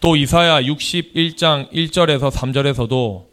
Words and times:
또 0.00 0.14
이사야 0.14 0.60
61장 0.62 1.72
1절에서 1.72 2.30
3절에서도 2.30 3.24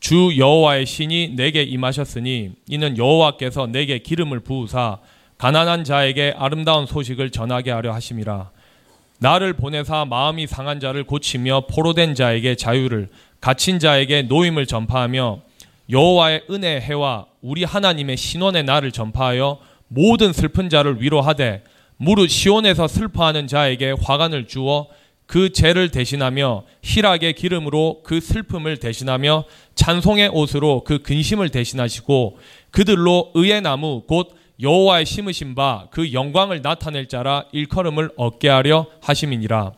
주 0.00 0.34
여호와의 0.36 0.84
신이 0.84 1.34
내게 1.36 1.62
임하셨으니 1.62 2.50
이는 2.68 2.98
여호와께서 2.98 3.68
내게 3.68 3.98
기름을 3.98 4.40
부으사 4.40 4.98
가난한 5.38 5.84
자에게 5.84 6.34
아름다운 6.36 6.86
소식을 6.86 7.30
전하게 7.30 7.70
하려 7.70 7.92
하심이라. 7.94 8.50
나를 9.20 9.52
보내사 9.52 10.04
마음이 10.06 10.48
상한 10.48 10.80
자를 10.80 11.04
고치며 11.04 11.66
포로된 11.70 12.16
자에게 12.16 12.56
자유를 12.56 13.08
갇힌 13.40 13.78
자에게 13.78 14.22
노임을 14.22 14.66
전파하며 14.66 15.40
여호와의 15.90 16.42
은혜 16.50 16.80
해와 16.80 17.26
우리 17.40 17.62
하나님의 17.62 18.16
신원의 18.16 18.64
날을 18.64 18.90
전파하여 18.90 19.58
모든 19.86 20.32
슬픈 20.32 20.68
자를 20.68 21.00
위로하되 21.00 21.62
무릇 21.96 22.28
시온에서 22.28 22.88
슬퍼하는 22.88 23.46
자에게 23.46 23.94
화관을 24.02 24.46
주어 24.48 24.88
그 25.28 25.52
죄를 25.52 25.90
대신하며 25.90 26.64
희락의 26.82 27.34
기름으로 27.34 28.00
그 28.02 28.18
슬픔을 28.18 28.78
대신하며 28.78 29.44
찬송의 29.74 30.30
옷으로 30.30 30.84
그 30.84 31.02
근심을 31.02 31.50
대신하시고 31.50 32.38
그들로 32.70 33.30
의의 33.34 33.60
나무 33.60 34.04
곧 34.08 34.34
여호와의 34.60 35.04
심으신 35.04 35.54
바 35.54 35.86
그 35.90 36.14
영광을 36.14 36.62
나타낼 36.62 37.08
자라 37.08 37.44
일컬음을 37.52 38.12
얻게 38.16 38.48
하려 38.48 38.86
하심이니라. 39.02 39.72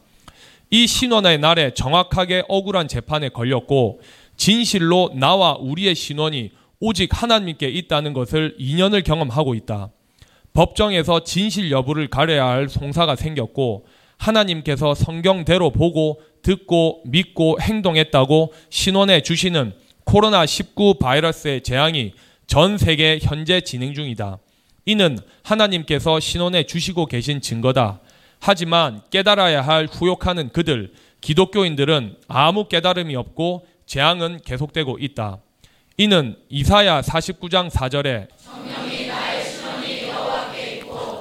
이 0.70 0.86
신원의 0.86 1.38
날에 1.38 1.74
정확하게 1.74 2.44
억울한 2.48 2.86
재판에 2.86 3.28
걸렸고 3.30 4.00
진실로 4.36 5.10
나와 5.14 5.56
우리의 5.58 5.96
신원이 5.96 6.52
오직 6.78 7.10
하나님께 7.12 7.68
있다는 7.68 8.12
것을 8.12 8.56
2년을 8.60 9.02
경험하고 9.02 9.56
있다. 9.56 9.90
법정에서 10.54 11.24
진실 11.24 11.72
여부를 11.72 12.06
가려야 12.08 12.46
할 12.46 12.68
송사가 12.68 13.16
생겼고 13.16 13.84
하나님께서 14.20 14.94
성경대로 14.94 15.70
보고 15.70 16.20
듣고 16.42 17.02
믿고 17.06 17.58
행동했다고 17.60 18.52
신원해 18.68 19.22
주시는 19.22 19.72
코로나19 20.04 20.98
바이러스의 20.98 21.62
재앙이 21.62 22.12
전 22.46 22.78
세계 22.78 23.18
현재 23.20 23.60
진행 23.60 23.94
중이다. 23.94 24.38
이는 24.86 25.18
하나님께서 25.42 26.20
신원해 26.20 26.64
주시고 26.64 27.06
계신 27.06 27.40
증거다. 27.40 28.00
하지만 28.40 29.02
깨달아야 29.10 29.62
할 29.62 29.86
후욕하는 29.90 30.50
그들, 30.50 30.92
기독교인들은 31.20 32.16
아무 32.28 32.68
깨달음이 32.68 33.14
없고 33.14 33.66
재앙은 33.86 34.40
계속되고 34.44 34.98
있다. 34.98 35.38
이는 35.96 36.36
이사야 36.48 37.02
49장 37.02 37.70
4절에 37.70 38.28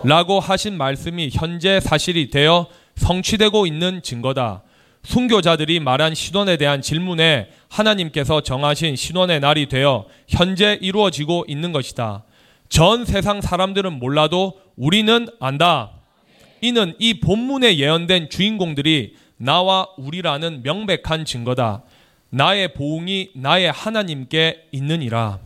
라고 0.03 0.39
하신 0.39 0.77
말씀이 0.77 1.29
현재 1.33 1.81
사실이 1.81 2.29
되어 2.29 2.67
성취되고 2.99 3.65
있는 3.65 4.01
증거다. 4.03 4.63
순교자들이 5.03 5.79
말한 5.79 6.13
신원에 6.13 6.57
대한 6.57 6.81
질문에 6.81 7.49
하나님께서 7.69 8.41
정하신 8.41 8.95
신원의 8.95 9.39
날이 9.39 9.67
되어 9.67 10.05
현재 10.27 10.77
이루어지고 10.81 11.45
있는 11.47 11.71
것이다. 11.71 12.25
전 12.67 13.05
세상 13.05 13.41
사람들은 13.41 13.93
몰라도 13.99 14.59
우리는 14.75 15.27
안다. 15.39 15.91
이는 16.61 16.93
이 16.99 17.19
본문에 17.19 17.77
예언된 17.77 18.29
주인공들이 18.29 19.15
나와 19.37 19.87
우리라는 19.97 20.61
명백한 20.63 21.25
증거다. 21.25 21.83
나의 22.29 22.73
보응이 22.73 23.31
나의 23.35 23.71
하나님께 23.71 24.67
있느니라. 24.73 25.39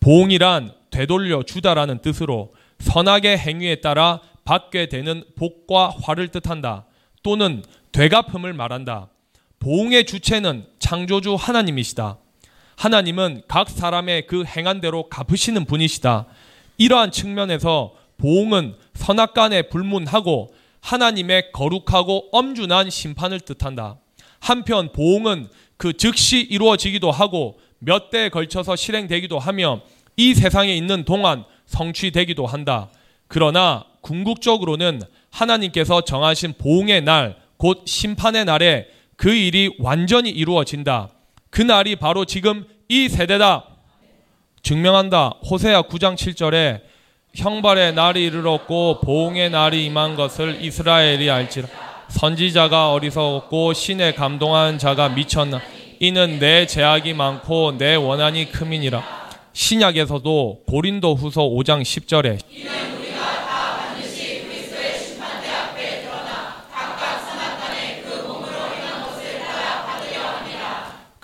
보응이란 0.00 0.72
되돌려 0.90 1.42
주다라는 1.42 1.98
뜻으로 2.02 2.52
선악의 2.78 3.38
행위에 3.38 3.76
따라 3.76 4.20
받게 4.44 4.88
되는 4.88 5.24
복과 5.36 5.94
화를 6.02 6.28
뜻한다. 6.28 6.86
또는 7.22 7.62
되갚음을 7.92 8.52
말한다. 8.52 9.08
보응의 9.58 10.04
주체는 10.04 10.66
창조주 10.78 11.36
하나님이시다. 11.36 12.18
하나님은 12.76 13.42
각 13.48 13.70
사람의 13.70 14.26
그 14.26 14.44
행한 14.44 14.80
대로 14.80 15.08
갚으시는 15.08 15.64
분이시다. 15.64 16.26
이러한 16.76 17.10
측면에서 17.12 17.94
보응은 18.18 18.76
선악 18.94 19.32
간에 19.32 19.62
불문하고 19.62 20.54
하나님의 20.80 21.52
거룩하고 21.52 22.28
엄준한 22.32 22.90
심판을 22.90 23.40
뜻한다. 23.40 23.96
한편 24.40 24.92
보응은 24.92 25.48
그 25.78 25.94
즉시 25.94 26.40
이루어지기도 26.40 27.10
하고 27.10 27.58
몇 27.78 28.10
대에 28.10 28.28
걸쳐서 28.28 28.76
실행되기도 28.76 29.38
하며 29.38 29.80
이 30.16 30.34
세상에 30.34 30.74
있는 30.74 31.04
동안 31.04 31.44
성취되기도 31.66 32.46
한다. 32.46 32.90
그러나 33.28 33.86
궁극적으로는 34.04 35.00
하나님께서 35.30 36.02
정하신 36.02 36.54
보응의 36.58 37.02
날, 37.02 37.36
곧 37.56 37.82
심판의 37.86 38.44
날에 38.44 38.86
그 39.16 39.32
일이 39.34 39.74
완전히 39.78 40.28
이루어진다. 40.30 41.08
그 41.50 41.62
날이 41.62 41.96
바로 41.96 42.24
지금 42.24 42.66
이 42.88 43.08
세대다. 43.08 43.64
증명한다. 44.62 45.34
호세아 45.50 45.82
9장 45.82 46.16
7절에 46.16 46.82
형벌의 47.34 47.94
날이 47.94 48.24
이르렀고 48.26 49.00
보응의 49.00 49.50
날이 49.50 49.86
임한 49.86 50.16
것을 50.16 50.62
이스라엘이 50.62 51.30
알지라. 51.30 51.68
선지자가 52.08 52.92
어리석었고 52.92 53.72
신에 53.72 54.12
감동한 54.12 54.78
자가 54.78 55.08
미쳤나. 55.08 55.60
이는 56.00 56.38
내 56.38 56.66
제약이 56.66 57.14
많고 57.14 57.78
내 57.78 57.94
원한이 57.94 58.52
크민이라. 58.52 59.02
신약에서도 59.52 60.64
고린도 60.66 61.14
후서 61.14 61.42
5장 61.42 61.82
10절에 61.82 62.93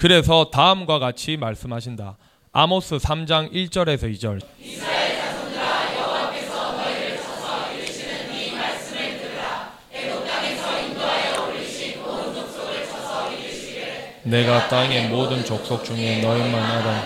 그래서 0.01 0.49
다음과 0.51 0.99
같이 0.99 1.37
말씀하신다. 1.37 2.17
아모스 2.53 2.97
3장 2.97 3.53
1절에서 3.53 4.11
2절. 4.15 4.41
이스라엘 4.59 5.15
자손들아 5.15 5.95
여호와께서 5.95 6.73
너희를 6.73 7.17
쳐서 7.19 7.71
이르시는 7.75 8.35
이 8.35 8.51
말씀을 8.51 9.19
들으라. 9.21 9.75
애굽 9.93 10.27
땅에서 10.27 10.81
인도하여 10.81 11.49
올리신 11.49 12.01
온 12.01 12.35
족속을 12.35 12.87
쳐서 12.87 13.31
이르시기를 13.31 14.13
내가 14.23 14.69
땅의 14.69 15.09
모든 15.11 15.45
족속 15.45 15.85
중에 15.85 16.23
너희만 16.23 16.55
하라. 16.63 17.05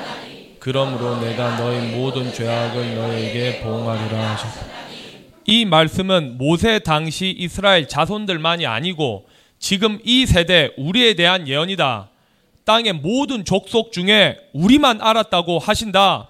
그러므로 0.61 1.21
내가 1.21 1.57
너희 1.57 1.81
모든 1.97 2.33
죄악을 2.33 2.95
너희에게 2.95 3.61
보응하리라 3.61 4.31
하셨다. 4.35 4.67
이 5.47 5.65
말씀은 5.65 6.39
모세 6.39 6.79
당시 6.79 7.35
이스라엘 7.37 7.89
자손들만이 7.89 8.67
아니고 8.67 9.27
지금 9.59 9.99
이 10.05 10.27
세대 10.27 10.71
우리에 10.77 11.15
대한 11.15 11.49
예언이다. 11.49 12.11
땅의 12.65 12.95
모든 12.95 13.45
족속 13.45 13.93
중에 13.93 14.39
우리만 14.53 15.01
알았다고 15.01 15.59
하신다. 15.59 16.29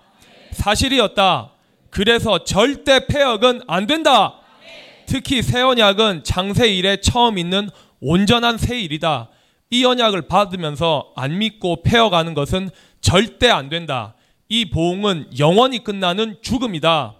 사실이었다. 0.52 1.50
그래서 1.90 2.42
절대 2.44 3.06
폐역은 3.06 3.62
안 3.66 3.86
된다. 3.86 4.40
특히 5.06 5.42
새 5.42 5.60
언약은 5.60 6.24
창세 6.24 6.68
일에 6.74 6.96
처음 7.00 7.38
있는 7.38 7.70
온전한 8.00 8.58
새 8.58 8.80
일이다. 8.80 9.28
이 9.70 9.84
언약을 9.84 10.22
받으면서 10.22 11.12
안 11.16 11.38
믿고 11.38 11.82
폐역하는 11.82 12.34
것은 12.34 12.70
절대 13.00 13.48
안 13.48 13.68
된다. 13.68 14.14
이 14.48 14.70
보응은 14.70 15.38
영원히 15.38 15.82
끝나는 15.82 16.36
죽음이다. 16.42 17.14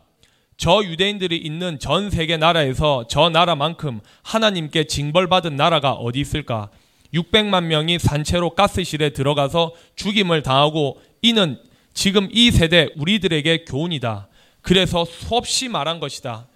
저 0.57 0.83
유대인들이 0.85 1.37
있는 1.37 1.79
전 1.79 2.11
세계 2.11 2.37
나라에서 2.37 3.07
저 3.09 3.29
나라만큼 3.29 4.01
하나님께 4.23 4.85
징벌받은 4.85 5.57
나라가 5.57 5.93
어디 5.93 6.21
있을까? 6.21 6.71
600만 7.15 7.65
명이 7.65 7.99
산채로 7.99 8.51
가스실에 8.51 9.11
들어가서 9.11 9.73
죽임을 9.97 10.43
당하고 10.43 11.01
이는 11.23 11.59
지금 11.95 12.29
이 12.33 12.51
세대 12.51 12.89
우리들에게 12.97 13.65
교훈이다. 13.65 14.29
그래서 14.61 15.05
수없이 15.05 15.69
말한 15.69 16.01
것이다. 16.01 16.49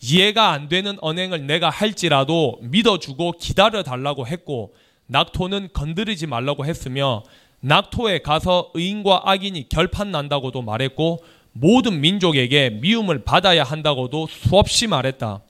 이해가 0.00 0.52
안 0.52 0.68
되는 0.68 0.96
언행을 1.00 1.46
내가 1.46 1.70
할지라도 1.70 2.58
믿어주고 2.62 3.32
기다려 3.32 3.82
달라고 3.82 4.26
했고 4.26 4.74
낙토는 5.06 5.70
건드리지 5.72 6.26
말라고 6.26 6.64
했으며 6.64 7.22
낙토에 7.60 8.20
가서 8.20 8.70
의인과 8.74 9.22
악인이 9.24 9.68
결판 9.68 10.12
난다고도 10.12 10.62
말했고 10.62 11.22
모든 11.52 12.00
민족에게 12.00 12.70
미움을 12.70 13.24
받아야 13.24 13.64
한다고도 13.64 14.28
수없이 14.28 14.86
말했다. 14.86 15.42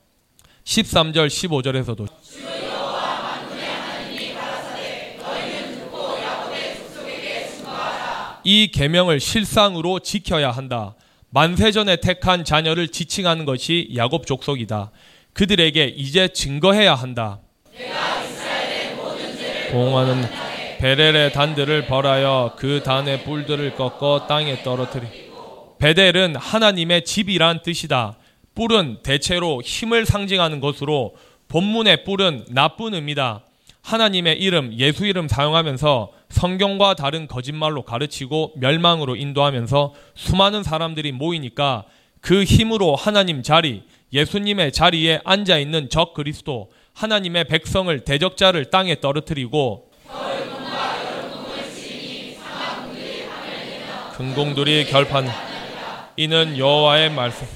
13절 0.64 1.28
15절에서도 1.28 2.57
이 8.50 8.70
계명을 8.70 9.20
실상으로 9.20 9.98
지켜야 9.98 10.50
한다. 10.50 10.94
만세전에 11.28 11.96
택한 11.96 12.46
자녀를 12.46 12.88
지칭하는 12.88 13.44
것이 13.44 13.90
야곱 13.94 14.26
족속이다. 14.26 14.90
그들에게 15.34 15.84
이제 15.94 16.28
증거해야 16.28 16.94
한다. 16.94 17.40
봉하는 19.70 20.22
베렐의 20.78 21.32
단들을 21.34 21.88
벌하여 21.88 22.54
그 22.56 22.82
단의 22.82 23.24
뿔들을 23.24 23.74
꺾어 23.76 24.26
땅에 24.26 24.62
떨어뜨리. 24.62 25.06
베델은 25.78 26.36
하나님의 26.36 27.04
집이란 27.04 27.60
뜻이다. 27.62 28.16
뿔은 28.54 29.00
대체로 29.02 29.60
힘을 29.60 30.06
상징하는 30.06 30.60
것으로 30.60 31.16
본문의 31.48 32.04
뿔은 32.04 32.46
나쁜 32.48 32.94
의미다. 32.94 33.42
하나님의 33.82 34.38
이름, 34.40 34.72
예수 34.72 35.04
이름 35.04 35.28
사용하면서 35.28 36.17
성경과 36.30 36.94
다른 36.94 37.26
거짓말로 37.26 37.82
가르치고 37.82 38.54
멸망으로 38.56 39.16
인도하면서 39.16 39.94
수많은 40.14 40.62
사람들이 40.62 41.12
모이니까 41.12 41.84
그 42.20 42.44
힘으로 42.44 42.96
하나님 42.96 43.42
자리, 43.42 43.84
예수님의 44.12 44.72
자리에 44.72 45.20
앉아 45.25 45.58
있는 45.58 45.88
적 45.88 46.14
그리스도, 46.14 46.70
하나님의 46.94 47.44
백성을 47.44 47.98
대적자를 48.00 48.70
땅에 48.70 49.00
떨어뜨리고 49.00 49.90
금공들이 54.16 54.86
결판 54.86 55.28
이는 56.16 56.58
여호와의 56.58 57.10
말씀 57.12 57.46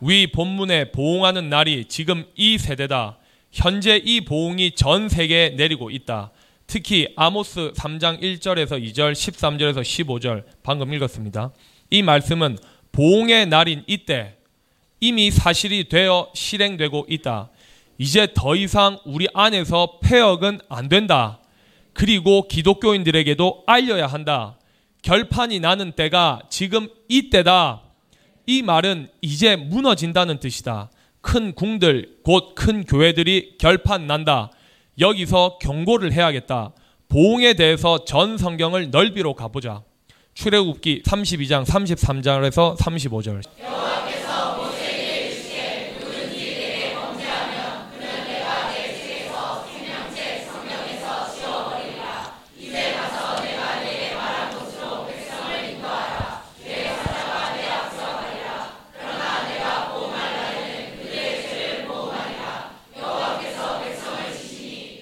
위 0.00 0.28
본문에 0.32 0.90
보응하는 0.90 1.48
날이 1.48 1.84
지금 1.84 2.24
이 2.34 2.58
세대다. 2.58 3.18
현재 3.52 4.00
이 4.04 4.22
보응이 4.22 4.72
전 4.72 5.08
세계에 5.08 5.50
내리고 5.50 5.90
있다. 5.90 6.32
특히 6.72 7.06
아모스 7.16 7.74
3장 7.76 8.22
1절에서 8.22 8.82
2절, 8.82 9.12
13절에서 9.12 9.82
15절 9.82 10.44
방금 10.62 10.94
읽었습니다. 10.94 11.52
이 11.90 12.02
말씀은 12.02 12.56
보응의 12.92 13.48
날인 13.48 13.84
이때 13.86 14.38
이미 14.98 15.30
사실이 15.30 15.90
되어 15.90 16.30
실행되고 16.34 17.08
있다. 17.10 17.50
이제 17.98 18.26
더 18.34 18.56
이상 18.56 18.98
우리 19.04 19.28
안에서 19.34 19.98
폐역은 20.02 20.60
안 20.70 20.88
된다. 20.88 21.40
그리고 21.92 22.48
기독교인들에게도 22.48 23.64
알려야 23.66 24.06
한다. 24.06 24.58
결판이 25.02 25.60
나는 25.60 25.92
때가 25.92 26.40
지금 26.48 26.88
이때다. 27.06 27.82
이 28.46 28.62
말은 28.62 29.10
이제 29.20 29.56
무너진다는 29.56 30.40
뜻이다. 30.40 30.90
큰 31.20 31.54
궁들, 31.54 32.20
곧 32.24 32.54
큰 32.54 32.84
교회들이 32.84 33.56
결판 33.58 34.06
난다. 34.06 34.50
여기서 34.98 35.58
경고를 35.60 36.12
해야겠다. 36.12 36.72
보응에 37.08 37.54
대해서 37.54 38.04
전 38.04 38.38
성경을 38.38 38.90
넓이로 38.90 39.34
가보자. 39.34 39.82
출애굽기 40.34 41.02
32장 41.02 41.64
33절에서 41.64 42.76
35절. 42.78 43.42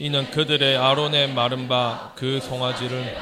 이는 0.01 0.31
그들의 0.31 0.79
아론의 0.79 1.35
마른 1.35 1.69
바 1.69 2.13
그 2.17 2.41
송아지를 2.41 3.17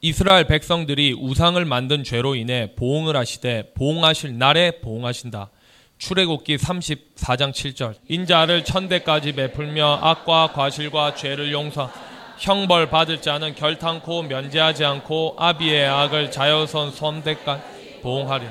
이스라엘 0.00 0.44
백성들이 0.46 1.14
우상을 1.18 1.62
만든 1.64 2.02
죄로 2.02 2.34
인해 2.34 2.72
보응을 2.76 3.14
하시되 3.16 3.72
보응하실 3.74 4.38
날에 4.38 4.80
보응하신다. 4.80 5.50
출애굽기 5.98 6.56
34장 6.56 7.52
7절 7.52 7.94
인자를 8.08 8.64
천대까지 8.64 9.32
베풀며 9.32 9.98
악과 10.00 10.52
과실과 10.52 11.14
죄를 11.14 11.52
용서 11.52 11.90
형벌 12.38 12.88
받을 12.88 13.20
자는 13.20 13.54
결탄코 13.54 14.22
면제하지 14.22 14.84
않고 14.84 15.34
아비의 15.38 15.88
악을 15.88 16.30
자여선 16.30 16.92
손대까지 16.92 18.00
보응하리 18.00 18.46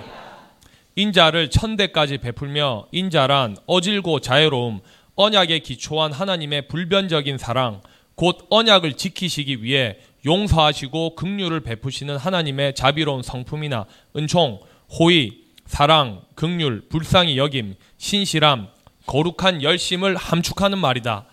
인자를 0.96 1.50
천대까지 1.50 2.18
베풀며 2.18 2.88
인자란 2.92 3.56
어질고 3.66 4.20
자유로움 4.20 4.82
언약에 5.18 5.60
기초한 5.60 6.14
하나님의 6.14 6.68
불변적인 6.68 7.40
사랑, 7.40 7.82
곧 8.16 8.46
언약을 8.50 8.94
지키시기 8.94 9.64
위해 9.64 9.98
용서하시고 10.26 11.16
긍휼을 11.16 11.62
베푸시는 11.62 12.18
하나님의 12.18 12.76
자비로운 12.76 13.24
성품이나 13.24 13.86
은총, 14.16 14.60
호의, 15.00 15.40
사랑, 15.66 16.22
긍휼, 16.36 16.88
불쌍히 16.90 17.38
여김, 17.38 17.76
신실함, 17.98 18.68
거룩한 19.08 19.64
열심을 19.64 20.16
함축하는 20.16 20.78
말이다. 20.78 21.26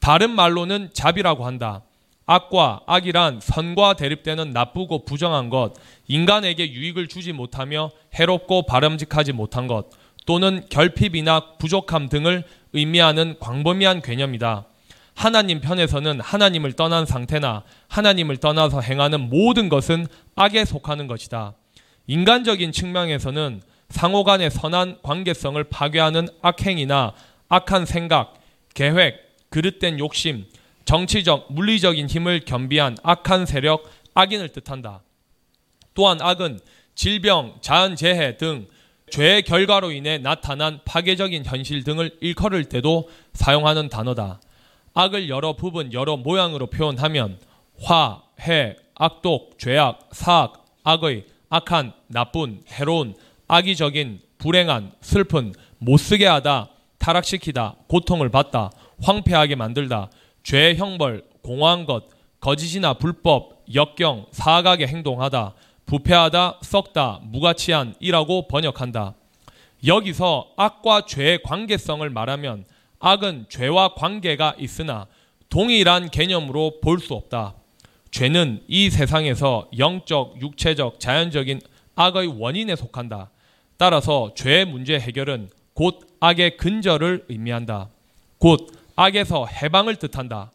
다른 0.00 0.30
말로는 0.30 0.90
자비라고 0.92 1.46
한다. 1.46 1.82
악과 2.26 2.80
악이란 2.86 3.40
선과 3.40 3.94
대립되는 3.94 4.52
나쁘고 4.52 5.04
부정한 5.04 5.48
것, 5.48 5.74
인간에게 6.08 6.72
유익을 6.72 7.08
주지 7.08 7.32
못하며 7.32 7.90
해롭고 8.14 8.66
바람직하지 8.66 9.32
못한 9.32 9.66
것, 9.66 9.90
또는 10.28 10.62
결핍이나 10.68 11.56
부족함 11.56 12.10
등을 12.10 12.44
의미하는 12.74 13.36
광범위한 13.40 14.02
개념이다. 14.02 14.66
하나님 15.14 15.62
편에서는 15.62 16.20
하나님을 16.20 16.74
떠난 16.74 17.06
상태나 17.06 17.62
하나님을 17.88 18.36
떠나서 18.36 18.82
행하는 18.82 19.30
모든 19.30 19.70
것은 19.70 20.06
악에 20.36 20.66
속하는 20.66 21.06
것이다. 21.06 21.54
인간적인 22.08 22.72
측면에서는 22.72 23.62
상호 23.88 24.22
간의 24.22 24.50
선한 24.50 24.98
관계성을 25.02 25.64
파괴하는 25.64 26.28
악행이나 26.42 27.14
악한 27.48 27.86
생각, 27.86 28.34
계획, 28.74 29.34
그릇된 29.48 29.98
욕심, 29.98 30.44
정치적, 30.84 31.54
물리적인 31.54 32.06
힘을 32.06 32.40
겸비한 32.40 32.98
악한 33.02 33.46
세력, 33.46 33.90
악인을 34.12 34.50
뜻한다. 34.50 35.00
또한 35.94 36.20
악은 36.20 36.60
질병, 36.94 37.54
자연재해 37.62 38.36
등 38.36 38.66
죄의 39.10 39.42
결과로 39.42 39.92
인해 39.92 40.18
나타난 40.18 40.80
파괴적인 40.84 41.44
현실 41.44 41.84
등을 41.84 42.16
일컬을 42.20 42.64
때도 42.64 43.08
사용하는 43.32 43.88
단어다. 43.88 44.40
악을 44.94 45.28
여러 45.28 45.54
부분, 45.54 45.92
여러 45.92 46.16
모양으로 46.16 46.66
표현하면 46.68 47.38
화, 47.82 48.22
해, 48.40 48.76
악독, 48.94 49.58
죄악, 49.58 50.08
사악, 50.12 50.66
악의, 50.82 51.26
악한, 51.50 51.92
나쁜, 52.08 52.62
해로운, 52.68 53.14
악의적인, 53.46 54.20
불행한, 54.38 54.92
슬픈, 55.00 55.52
못쓰게 55.78 56.26
하다, 56.26 56.70
타락시키다, 56.98 57.76
고통을 57.88 58.28
받다, 58.28 58.70
황폐하게 59.02 59.54
만들다, 59.54 60.10
죄의 60.42 60.76
형벌, 60.76 61.24
공허한 61.42 61.86
것, 61.86 62.08
거짓이나 62.40 62.94
불법, 62.94 63.62
역경, 63.72 64.26
사악하게 64.32 64.86
행동하다, 64.86 65.54
부패하다, 65.88 66.58
썩다, 66.60 67.20
무가치한 67.22 67.94
이라고 67.98 68.46
번역한다. 68.46 69.14
여기서 69.86 70.50
악과 70.58 71.06
죄의 71.06 71.42
관계성을 71.42 72.08
말하면 72.10 72.66
악은 73.00 73.46
죄와 73.48 73.94
관계가 73.94 74.56
있으나 74.58 75.06
동일한 75.48 76.10
개념으로 76.10 76.80
볼 76.82 76.98
수 77.00 77.14
없다. 77.14 77.54
죄는 78.10 78.64
이 78.68 78.90
세상에서 78.90 79.70
영적, 79.78 80.42
육체적, 80.42 81.00
자연적인 81.00 81.62
악의 81.94 82.38
원인에 82.38 82.76
속한다. 82.76 83.30
따라서 83.78 84.32
죄의 84.36 84.66
문제 84.66 85.00
해결은 85.00 85.48
곧 85.72 86.06
악의 86.20 86.58
근절을 86.58 87.24
의미한다. 87.30 87.88
곧 88.36 88.70
악에서 88.94 89.46
해방을 89.46 89.96
뜻한다. 89.96 90.52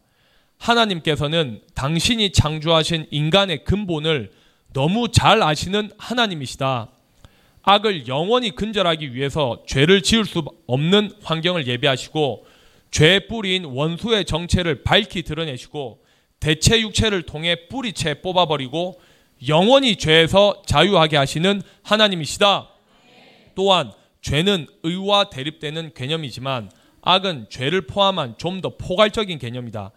하나님께서는 0.58 1.62
당신이 1.74 2.30
창조하신 2.30 3.08
인간의 3.10 3.64
근본을 3.64 4.30
너무 4.74 5.08
잘 5.10 5.42
아시는 5.42 5.90
하나님이시다. 5.96 6.88
악을 7.62 8.08
영원히 8.08 8.50
근절하기 8.50 9.14
위해서 9.14 9.62
죄를 9.66 10.02
지을 10.02 10.26
수 10.26 10.42
없는 10.66 11.12
환경을 11.22 11.66
예비하시고 11.66 12.44
죄의 12.90 13.28
뿌리인 13.28 13.64
원수의 13.64 14.26
정체를 14.26 14.82
밝히 14.82 15.22
드러내시고 15.22 16.00
대체 16.40 16.80
육체를 16.80 17.22
통해 17.22 17.68
뿌리채 17.68 18.20
뽑아버리고 18.20 19.00
영원히 19.48 19.96
죄에서 19.96 20.62
자유하게 20.66 21.16
하시는 21.16 21.62
하나님이시다. 21.82 22.68
또한 23.54 23.92
죄는 24.22 24.66
의와 24.82 25.30
대립되는 25.30 25.92
개념이지만 25.94 26.70
악은 27.02 27.46
죄를 27.48 27.86
포함한 27.86 28.36
좀 28.38 28.60
더 28.60 28.76
포괄적인 28.76 29.38
개념이다. 29.38 29.92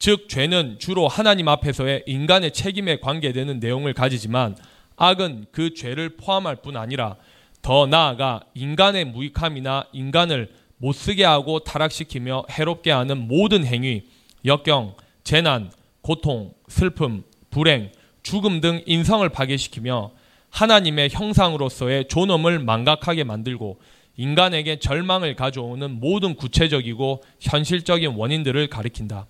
즉 0.00 0.30
죄는 0.30 0.78
주로 0.78 1.08
하나님 1.08 1.46
앞에서의 1.48 2.04
인간의 2.06 2.52
책임에 2.52 3.00
관계되는 3.00 3.60
내용을 3.60 3.92
가지지만 3.92 4.56
악은 4.96 5.46
그 5.52 5.74
죄를 5.74 6.16
포함할 6.16 6.56
뿐 6.56 6.78
아니라 6.78 7.16
더 7.60 7.86
나아가 7.86 8.40
인간의 8.54 9.04
무익함이나 9.04 9.84
인간을 9.92 10.50
못쓰게 10.78 11.22
하고 11.24 11.58
타락시키며 11.58 12.44
해롭게 12.50 12.90
하는 12.90 13.28
모든 13.28 13.66
행위, 13.66 14.04
역경, 14.46 14.94
재난, 15.22 15.70
고통, 16.00 16.54
슬픔, 16.68 17.22
불행, 17.50 17.92
죽음 18.22 18.62
등 18.62 18.82
인성을 18.86 19.28
파괴시키며 19.28 20.12
하나님의 20.48 21.10
형상으로서의 21.10 22.08
존엄을 22.08 22.60
망각하게 22.60 23.24
만들고 23.24 23.78
인간에게 24.16 24.78
절망을 24.78 25.36
가져오는 25.36 25.90
모든 26.00 26.36
구체적이고 26.36 27.22
현실적인 27.38 28.12
원인들을 28.12 28.66
가리킨다. 28.68 29.26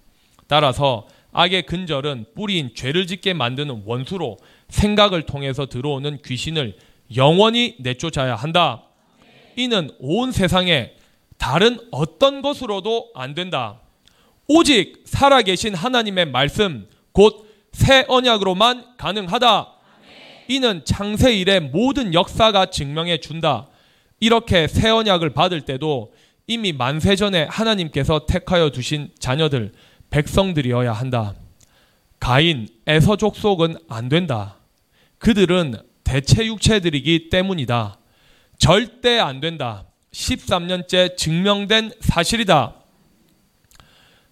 따라서 0.50 1.06
악의 1.32 1.62
근절은 1.66 2.26
뿌리인 2.34 2.72
죄를 2.74 3.06
짓게 3.06 3.34
만드는 3.34 3.84
원수로 3.86 4.36
생각을 4.68 5.22
통해서 5.22 5.66
들어오는 5.66 6.18
귀신을 6.24 6.76
영원히 7.14 7.76
내쫓아야 7.78 8.34
한다. 8.34 8.82
이는 9.54 9.90
온 10.00 10.32
세상에 10.32 10.94
다른 11.38 11.78
어떤 11.92 12.42
것으로도 12.42 13.10
안 13.14 13.34
된다. 13.34 13.80
오직 14.48 15.04
살아계신 15.06 15.74
하나님의 15.74 16.26
말씀 16.26 16.88
곧 17.12 17.50
새 17.72 18.04
언약으로만 18.08 18.96
가능하다. 18.96 19.72
이는 20.48 20.82
창세 20.84 21.36
일의 21.36 21.60
모든 21.60 22.12
역사가 22.12 22.66
증명해 22.66 23.18
준다. 23.18 23.68
이렇게 24.18 24.66
새 24.66 24.90
언약을 24.90 25.30
받을 25.30 25.60
때도 25.62 26.12
이미 26.46 26.72
만세 26.72 27.14
전에 27.14 27.44
하나님께서 27.44 28.26
택하여 28.26 28.70
두신 28.70 29.10
자녀들 29.18 29.72
백성들이어야 30.10 30.92
한다. 30.92 31.34
가인, 32.18 32.68
에서 32.86 33.16
족 33.16 33.36
속은 33.36 33.76
안 33.88 34.08
된다. 34.08 34.56
그들은 35.18 35.74
대체 36.04 36.44
육체들이기 36.46 37.30
때문이다. 37.30 37.98
절대 38.58 39.18
안 39.18 39.40
된다. 39.40 39.84
13년째 40.12 41.16
증명된 41.16 41.92
사실이다. 42.00 42.74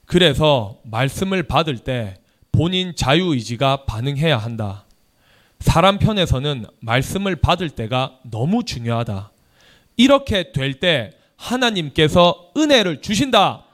그래서 0.04 0.78
말씀을 0.84 1.44
받을 1.44 1.78
때 1.78 2.16
본인 2.50 2.94
자유의지가 2.96 3.84
반응해야 3.84 4.36
한다. 4.36 4.84
사람 5.60 5.98
편에서는 5.98 6.66
말씀을 6.80 7.36
받을 7.36 7.70
때가 7.70 8.18
너무 8.24 8.64
중요하다. 8.64 9.30
이렇게 9.96 10.52
될 10.52 10.80
때 10.80 11.12
하나님께서 11.36 12.50
은혜를 12.56 13.00
주신다. 13.00 13.64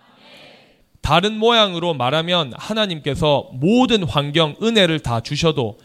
다른 1.04 1.36
모양으로 1.36 1.92
말하면 1.92 2.54
하나님께서 2.56 3.50
모든 3.52 4.04
환경 4.04 4.56
은혜를 4.62 5.00
다 5.00 5.20
주셔도 5.20 5.76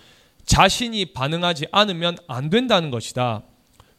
자신이 0.45 1.07
반응하지 1.07 1.67
않으면 1.73 2.15
안 2.29 2.49
된다는 2.49 2.89
것이다. 2.89 3.41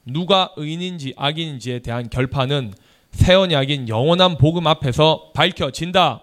누가 0.07 0.51
의인인지 0.57 1.13
악인인지에 1.19 1.81
대한 1.81 2.09
결판은 2.09 2.73
새 3.11 3.35
언약인 3.35 3.91
영원한 3.91 4.39
복음 4.39 4.67
앞에서 4.67 5.33
밝혀진다. 5.35 6.23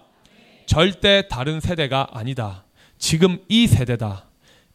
절대 0.66 1.28
다른 1.28 1.60
세대가 1.60 2.08
아니다. 2.12 2.64
지금 2.98 3.38
이 3.50 3.68
세대다. 3.68 4.26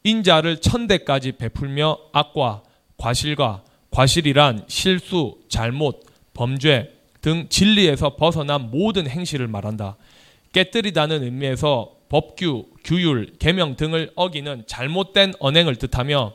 인자를 0.05 0.61
천대까지 0.61 1.33
베풀며 1.33 1.99
악과 2.12 2.62
과실과 2.97 3.64
과실이란 3.91 4.67
실수, 4.69 5.38
잘못, 5.49 6.05
범죄 6.33 6.93
등 7.21 7.49
진리에서 7.49 8.14
벗어난 8.14 8.71
모든 8.71 9.09
행실을 9.09 9.49
말한다. 9.49 9.97
깨뜨리다는 10.52 11.23
의미에서 11.23 11.92
법규, 12.09 12.66
규율, 12.85 13.32
계명 13.38 13.76
등을 13.76 14.12
어기는 14.14 14.64
잘못된 14.66 15.35
언행을 15.38 15.76
뜻하며 15.76 16.35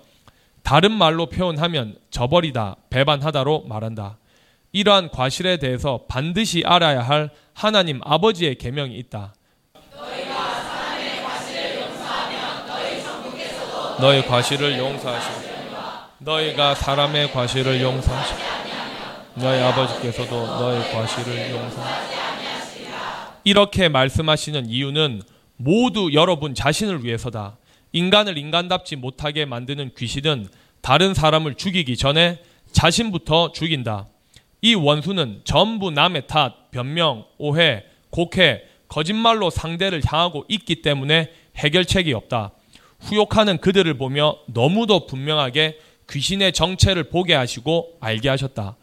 다른 0.64 0.92
말로 0.92 1.28
표현하면 1.28 1.98
저버리다, 2.10 2.76
배반하다로 2.90 3.66
말한다. 3.68 4.18
이러한 4.72 5.10
과실에 5.12 5.58
대해서 5.58 6.06
반드시 6.10 6.64
알아야 6.66 7.02
할 7.02 7.30
하나님 7.54 8.02
아버지의 8.04 8.56
계명이 8.56 8.96
있다. 8.98 9.34
너희 14.00 14.24
과실을 14.26 14.78
용서하시고 14.78 15.48
너희가 16.20 16.76
사람의 16.76 17.32
과실을 17.32 17.82
용서하시고 17.82 18.40
너희 19.36 19.62
아버지께서도 19.62 20.46
너희 20.46 20.92
과실을 20.92 21.52
용서하시고 21.52 22.27
이렇게 23.48 23.88
말씀하시는 23.88 24.70
이유는 24.70 25.22
모두 25.56 26.10
여러분 26.12 26.54
자신을 26.54 27.06
위해서다. 27.06 27.58
인간을 27.94 28.38
인간답지 28.38 28.98
못하게 28.98 29.46
만드는 29.46 29.92
귀신은 29.98 30.50
다른 30.82 31.14
사람을 31.14 31.56
죽이기 31.56 31.96
전에 31.96 32.42
자신부터 32.74 33.54
죽인다. 33.54 34.08
이 34.62 34.76
원수는 34.76 35.44
전부 35.46 35.92
남의 35.92 36.28
탓, 36.28 36.72
변명, 36.72 37.24
오해, 37.38 37.86
곡해, 38.10 38.64
거짓말로 38.90 39.50
상대를 39.50 40.02
향하고 40.06 40.44
있기 40.50 40.82
때문에 40.82 41.32
해결책이 41.56 42.12
없다. 42.12 42.52
후욕하는 43.00 43.60
그들을 43.60 43.94
보며 43.94 44.36
너무도 44.48 45.08
분명하게 45.08 45.80
귀신의 46.10 46.52
정체를 46.52 47.06
보게 47.06 47.34
하시고 47.34 47.94
알게 48.02 48.28
하셨다. 48.28 48.76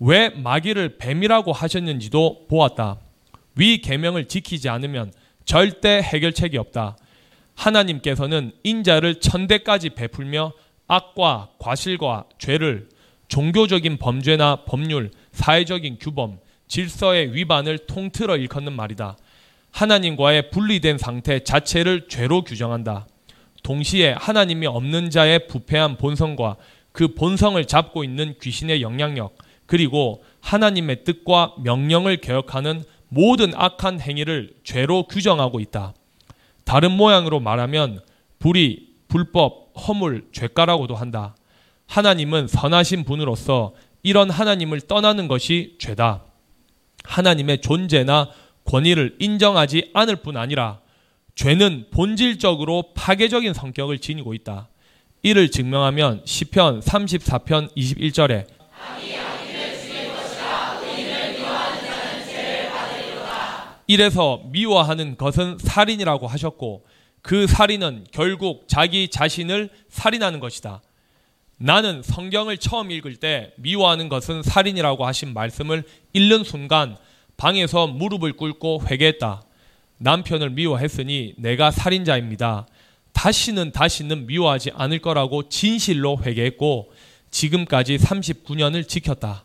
왜 0.00 0.30
마귀를 0.30 0.98
뱀이라고 0.98 1.52
하셨는지도 1.52 2.48
보았다. 2.48 2.98
위 3.56 3.78
계명을 3.78 4.28
지키지 4.28 4.68
않으면 4.68 5.12
절대 5.44 6.00
해결책이 6.02 6.58
없다. 6.58 6.96
하나님께서는 7.54 8.52
인자를 8.62 9.20
천대까지 9.20 9.90
베풀며 9.90 10.52
악과 10.88 11.50
과실과 11.58 12.24
죄를 12.38 12.88
종교적인 13.28 13.98
범죄나 13.98 14.64
법률, 14.66 15.10
사회적인 15.32 15.98
규범, 16.00 16.38
질서의 16.68 17.34
위반을 17.34 17.86
통틀어 17.86 18.36
일컫는 18.36 18.74
말이다. 18.74 19.16
하나님과의 19.70 20.50
분리된 20.50 20.98
상태 20.98 21.40
자체를 21.40 22.08
죄로 22.08 22.44
규정한다. 22.44 23.06
동시에 23.62 24.12
하나님이 24.18 24.66
없는 24.66 25.10
자의 25.10 25.46
부패한 25.46 25.96
본성과 25.96 26.56
그 26.92 27.14
본성을 27.14 27.62
잡고 27.64 28.04
있는 28.04 28.34
귀신의 28.40 28.82
영향력, 28.82 29.36
그리고 29.66 30.22
하나님의 30.40 31.04
뜻과 31.04 31.54
명령을 31.62 32.18
개혁하는 32.18 32.84
모든 33.12 33.52
악한 33.54 34.00
행위를 34.00 34.54
죄로 34.64 35.02
규정하고 35.06 35.60
있다. 35.60 35.92
다른 36.64 36.92
모양으로 36.92 37.40
말하면 37.40 38.00
불의, 38.38 38.86
불법, 39.06 39.74
허물, 39.76 40.28
죄가라고도 40.32 40.96
한다. 40.96 41.36
하나님은 41.88 42.48
선하신 42.48 43.04
분으로서 43.04 43.74
이런 44.02 44.30
하나님을 44.30 44.80
떠나는 44.80 45.28
것이 45.28 45.76
죄다. 45.78 46.24
하나님의 47.04 47.60
존재나 47.60 48.30
권위를 48.64 49.16
인정하지 49.18 49.90
않을 49.92 50.16
뿐 50.16 50.38
아니라 50.38 50.80
죄는 51.34 51.88
본질적으로 51.90 52.94
파괴적인 52.94 53.52
성격을 53.52 53.98
지니고 53.98 54.32
있다. 54.32 54.70
이를 55.22 55.50
증명하면 55.50 56.22
시편 56.24 56.80
34편 56.80 57.76
21절에 57.76 58.46
이래서 63.86 64.42
미워하는 64.46 65.16
것은 65.16 65.58
살인이라고 65.58 66.26
하셨고 66.26 66.84
그 67.20 67.46
살인은 67.46 68.06
결국 68.10 68.64
자기 68.68 69.08
자신을 69.08 69.70
살인하는 69.88 70.40
것이다. 70.40 70.82
나는 71.56 72.02
성경을 72.02 72.58
처음 72.58 72.90
읽을 72.90 73.16
때 73.16 73.52
미워하는 73.56 74.08
것은 74.08 74.42
살인이라고 74.42 75.06
하신 75.06 75.32
말씀을 75.32 75.84
읽는 76.12 76.42
순간 76.42 76.96
방에서 77.36 77.86
무릎을 77.86 78.32
꿇고 78.32 78.84
회개했다. 78.90 79.42
남편을 79.98 80.50
미워했으니 80.50 81.34
내가 81.38 81.70
살인자입니다. 81.70 82.66
다시는 83.12 83.70
다시는 83.70 84.26
미워하지 84.26 84.72
않을 84.74 84.98
거라고 84.98 85.48
진실로 85.48 86.18
회개했고 86.20 86.92
지금까지 87.30 87.98
39년을 87.98 88.88
지켰다. 88.88 89.44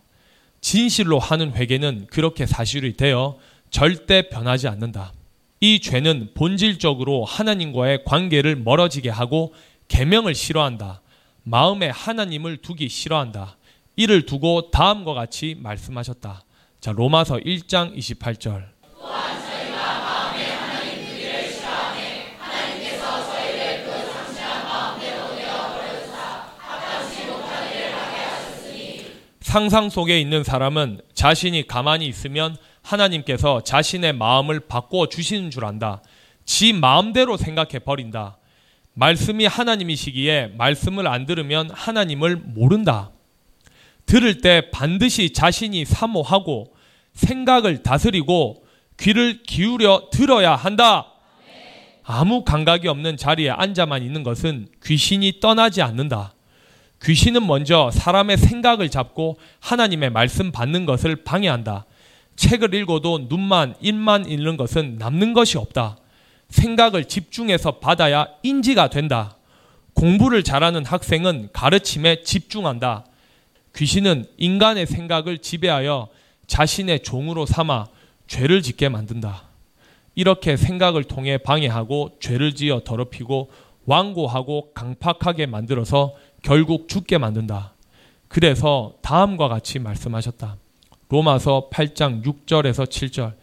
진실로 0.59 1.19
하는 1.19 1.53
회개는 1.53 2.07
그렇게 2.09 2.47
사실이 2.47 2.97
되어 2.97 3.37
절대 3.77 4.23
변하지 4.27 4.67
않는다. 4.69 5.13
이 5.59 5.79
죄는 5.79 6.31
본질적으로 6.33 7.25
하나님과의 7.25 8.05
관계를 8.05 8.55
멀어지게 8.55 9.11
하고 9.11 9.53
계명을 9.87 10.33
싫어한다. 10.33 11.03
마음에 11.43 11.87
하나님을 11.87 12.57
두기 12.63 12.89
싫어한다. 12.89 13.55
이를 13.95 14.25
두고 14.25 14.71
다음과 14.71 15.13
같이 15.13 15.55
말씀하셨다. 15.59 16.43
자, 16.79 16.91
로마서 16.91 17.35
1장 17.37 17.95
28절. 17.95 18.65
상상 29.41 29.89
속에 29.91 30.19
있는 30.19 30.43
사람은 30.43 31.01
자신이 31.13 31.67
가만히 31.67 32.07
있으면 32.07 32.57
하나님께서 32.87 33.63
자신의 33.63 34.13
마음을 34.13 34.61
바꿔 34.61 35.07
주시는 35.09 35.51
줄 35.51 35.65
안다. 35.65 36.01
지 36.45 36.71
마음대로 36.71 37.35
생각해 37.35 37.79
버린다. 37.79 38.37
말씀이 38.93 39.45
하나님이시기에 39.45 40.53
말씀을 40.57 41.07
안 41.07 41.25
들으면 41.25 41.69
하나님을 41.71 42.37
모른다. 42.37 43.11
들을 44.05 44.39
때 44.39 44.71
반드시 44.71 45.33
자신이 45.33 45.83
사모하고 45.83 46.73
생각을 47.13 47.83
다스리고 47.83 48.63
귀를 48.97 49.43
기울여 49.43 50.09
들어야 50.11 50.55
한다. 50.55 51.11
아무 52.03 52.45
감각이 52.45 52.87
없는 52.87 53.17
자리에 53.17 53.49
앉아만 53.49 54.01
있는 54.01 54.23
것은 54.23 54.69
귀신이 54.85 55.41
떠나지 55.41 55.81
않는다. 55.81 56.33
귀신은 57.03 57.45
먼저 57.45 57.91
사람의 57.91 58.37
생각을 58.37 58.89
잡고 58.89 59.37
하나님의 59.59 60.09
말씀 60.09 60.51
받는 60.53 60.85
것을 60.85 61.17
방해한다. 61.17 61.85
책을 62.37 62.73
읽어도 62.73 63.27
눈만, 63.27 63.75
입만 63.81 64.29
읽는 64.29 64.55
것은 64.55 64.95
남는 64.97 65.33
것이 65.33 65.57
없다. 65.57 65.97
생각을 66.49 67.05
집중해서 67.05 67.79
받아야 67.79 68.27
인지가 68.43 68.89
된다. 68.89 69.35
공부를 69.93 70.43
잘하는 70.43 70.85
학생은 70.85 71.49
가르침에 71.51 72.21
집중한다. 72.21 73.05
귀신은 73.75 74.25
인간의 74.37 74.85
생각을 74.85 75.39
지배하여 75.39 76.07
자신의 76.45 77.01
종으로 77.03 77.45
삼아 77.45 77.87
죄를 78.27 78.61
짓게 78.61 78.89
만든다. 78.89 79.43
이렇게 80.15 80.55
생각을 80.55 81.03
통해 81.03 81.37
방해하고 81.37 82.17
죄를 82.19 82.55
지어 82.55 82.81
더럽히고 82.83 83.51
완고하고 83.85 84.73
강팍하게 84.73 85.47
만들어서 85.47 86.13
결국 86.43 86.87
죽게 86.87 87.17
만든다. 87.17 87.73
그래서 88.27 88.93
다음과 89.01 89.47
같이 89.47 89.79
말씀하셨다. 89.79 90.57
로마서 91.09 91.69
8장 91.71 92.21
6절에서 92.21 92.85
7절. 92.85 93.33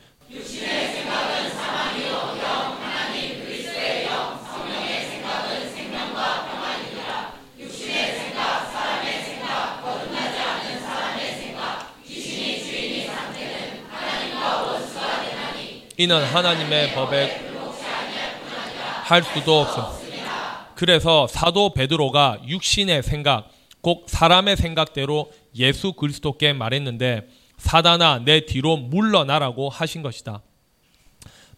이는 15.96 16.24
하나님의 16.24 16.92
법에 16.92 17.40
할 19.04 19.22
수도 19.22 19.60
없음. 19.60 19.84
그래서 20.74 21.26
사도 21.28 21.72
베드로가 21.72 22.40
육신의 22.46 23.04
생각, 23.04 23.48
꼭 23.80 24.04
사람의 24.08 24.56
생각대로 24.56 25.30
예수 25.54 25.92
그리스도께 25.92 26.52
말했는데 26.52 27.28
사단아 27.58 28.20
내 28.24 28.44
뒤로 28.46 28.76
물러나라고 28.76 29.68
하신 29.68 30.02
것이다. 30.02 30.42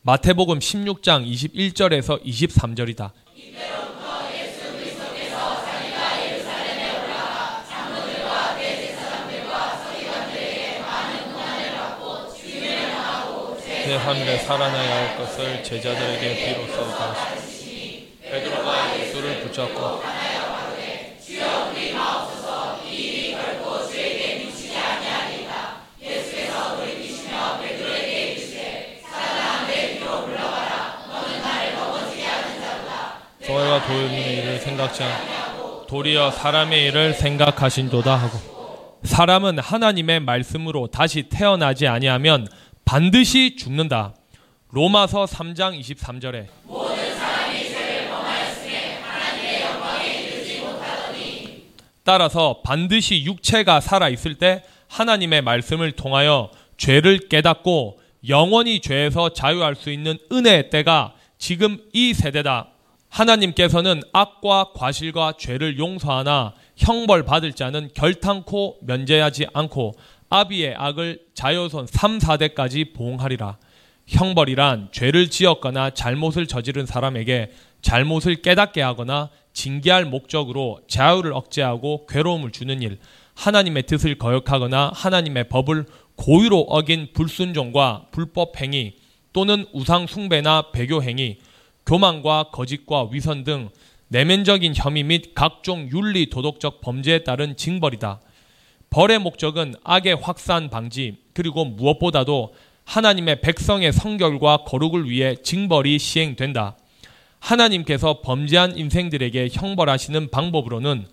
마태복음 0.03 0.61
16장 0.61 1.27
21절에서 1.27 2.25
23절이다. 2.25 3.11
제3일에 13.87 14.39
살아나야 14.41 14.97
할 14.97 15.17
것을 15.17 15.63
제자들에게 15.63 16.55
비로소 16.55 16.91
가시니 16.91 18.19
베드로가 18.21 18.99
예수를 19.01 19.43
붙잡고 19.43 20.03
소외와 33.67 33.87
도인의 33.87 34.39
일을 34.39 34.61
생각지 34.61 35.03
않고 35.03 35.87
도리어 35.87 36.31
사람의 36.31 36.87
일을 36.87 37.15
생각하신도다 37.15 38.15
하고 38.15 38.39
사람은 39.03 39.59
하나님의 39.59 40.21
말씀으로 40.21 40.87
다시 40.87 41.25
태어나지 41.25 41.87
아니하면 41.87 42.47
반드시 42.85 43.57
죽는다. 43.57 44.15
로마서 44.71 45.25
3장 45.25 45.79
23절에 45.81 46.47
따라서 52.05 52.61
반드시 52.65 53.25
육체가 53.25 53.81
살아 53.81 54.09
있을 54.09 54.37
때 54.37 54.63
하나님의 54.89 55.43
말씀을 55.43 55.93
통하여 55.93 56.51
죄를 56.77 57.29
깨닫고 57.29 57.99
영원히 58.29 58.81
죄에서 58.81 59.33
자유할 59.33 59.75
수 59.75 59.91
있는 59.91 60.19
은혜의 60.31 60.71
때가 60.71 61.15
지금 61.39 61.79
이 61.93 62.15
세대다. 62.15 62.76
하나님께서는 63.17 64.03
악과 64.13 64.73
과실과 64.75 65.35
죄를 65.39 65.79
용서하나 65.79 66.53
형벌 66.77 67.25
받을 67.25 67.55
자는 67.55 67.89
결탄코 67.95 68.77
면제하지 68.83 69.47
않고 69.55 69.95
아비의 70.29 70.75
악을 70.77 71.21
자여손 71.33 71.87
3, 71.87 72.19
4대까지 72.19 72.93
보응하리라. 72.93 73.57
형벌이란 74.07 74.89
죄를 74.93 75.31
지었거나 75.31 75.91
잘못을 75.91 76.47
저지른 76.47 76.85
사람에게 76.85 77.53
잘못을 77.81 78.43
깨닫게 78.43 78.83
하거나 78.83 79.31
징계할 79.55 80.05
목적으로 80.05 80.81
자유를 80.87 81.33
억제하고 81.33 82.07
괴로움을 82.07 82.53
주는 82.53 82.83
일, 82.83 82.99
하나님의 83.35 83.85
뜻을 83.85 84.19
거역하거나 84.19 84.93
하나님의 84.95 85.49
법을 85.49 85.87
고의로 86.17 86.61
어긴 86.69 87.09
불순종과 87.15 88.09
불법 88.11 88.61
행위 88.61 88.97
또는 89.33 89.67
우상 89.73 90.07
숭배나 90.07 90.71
배교 90.73 91.03
행위, 91.03 91.39
교만과 91.87 92.51
거짓과 92.53 93.09
위선 93.13 93.45
등 93.45 93.71
내면적인 94.09 94.75
혐의 94.77 95.03
및 95.05 95.35
각종 95.35 95.89
윤리 95.91 96.29
도덕적 96.31 96.81
범죄에 96.81 97.25
따른 97.25 97.57
징벌이다. 97.57 98.21
벌의 98.91 99.19
목적은 99.19 99.75
악의 99.85 100.17
확산 100.17 100.71
방지 100.71 101.17
그리고 101.33 101.65
무엇보다도 101.65 102.55
하나님의 102.85 103.41
백성의 103.41 103.93
성결과 103.93 104.59
거룩을 104.59 105.11
위해 105.11 105.35
징벌이 105.43 105.99
시행된다. 105.99 106.77
하나님께서 107.41 108.21
범죄한 108.23 108.79
인생들에게 108.79 109.49
형벌하시는 109.53 110.31
방법으로는 110.31 111.07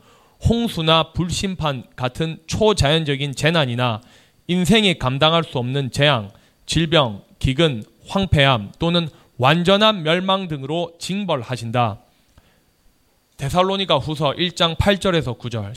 홍수나 0.47 1.13
불심판 1.13 1.83
같은 1.95 2.37
초자연적인 2.47 3.33
재난이나 3.33 4.01
인생이 4.47 4.99
감당할 4.99 5.43
수 5.43 5.57
없는 5.57 5.91
재앙, 5.91 6.29
질병, 6.65 7.23
기근, 7.39 7.83
황폐함 8.07 8.71
또는 8.77 9.07
완전한 9.37 10.03
멸망 10.03 10.47
등으로 10.47 10.93
징벌하신다. 10.99 11.99
데살로니가 13.37 13.97
후서 13.97 14.31
1장 14.31 14.77
8절에서 14.77 15.37
9절. 15.37 15.73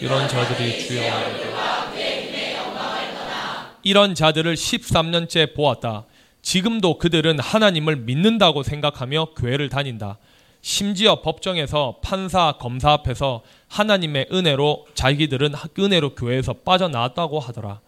이런 0.00 0.26
자들이 0.26 0.78
주여 0.78 1.02
이런 3.82 4.14
자들을 4.14 4.54
13년째 4.54 5.54
보았다. 5.54 6.06
지금도 6.40 6.98
그들은 6.98 7.38
하나님을 7.38 7.96
믿는다고 7.96 8.62
생각하며 8.62 9.34
교회를 9.36 9.68
다닌다. 9.68 10.16
심지어 10.62 11.22
법정에서 11.22 12.00
판사, 12.02 12.52
검사 12.58 12.92
앞에서 12.92 13.42
하나님의 13.68 14.28
은혜로 14.32 14.86
자기들은 14.94 15.54
은혜로 15.78 16.14
교회에서 16.14 16.52
빠져나왔다고 16.52 17.40
하더라. 17.40 17.80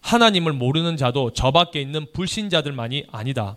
하나님을 0.00 0.52
모르는 0.52 0.96
자도 0.96 1.32
저 1.32 1.50
밖에 1.50 1.80
있는 1.80 2.06
불신자들만이 2.12 3.06
아니다. 3.10 3.56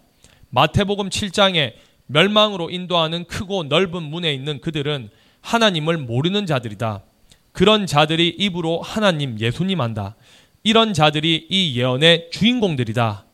마태복음 0.49 1.09
7장에 1.09 1.73
멸망으로 2.07 2.69
인도하는 2.69 3.25
크고 3.25 3.63
넓은 3.65 4.03
문에 4.03 4.33
있는 4.33 4.61
그들은 4.61 5.09
하나님을 5.41 5.97
모르는 5.97 6.45
자들이다. 6.45 7.03
그런 7.51 7.85
자들이 7.85 8.29
입으로 8.37 8.81
하나님 8.81 9.39
예수님 9.39 9.81
한다. 9.81 10.15
이런 10.63 10.93
자들이 10.93 11.47
이 11.49 11.77
예언의 11.79 12.29
주인공들이다. 12.31 13.25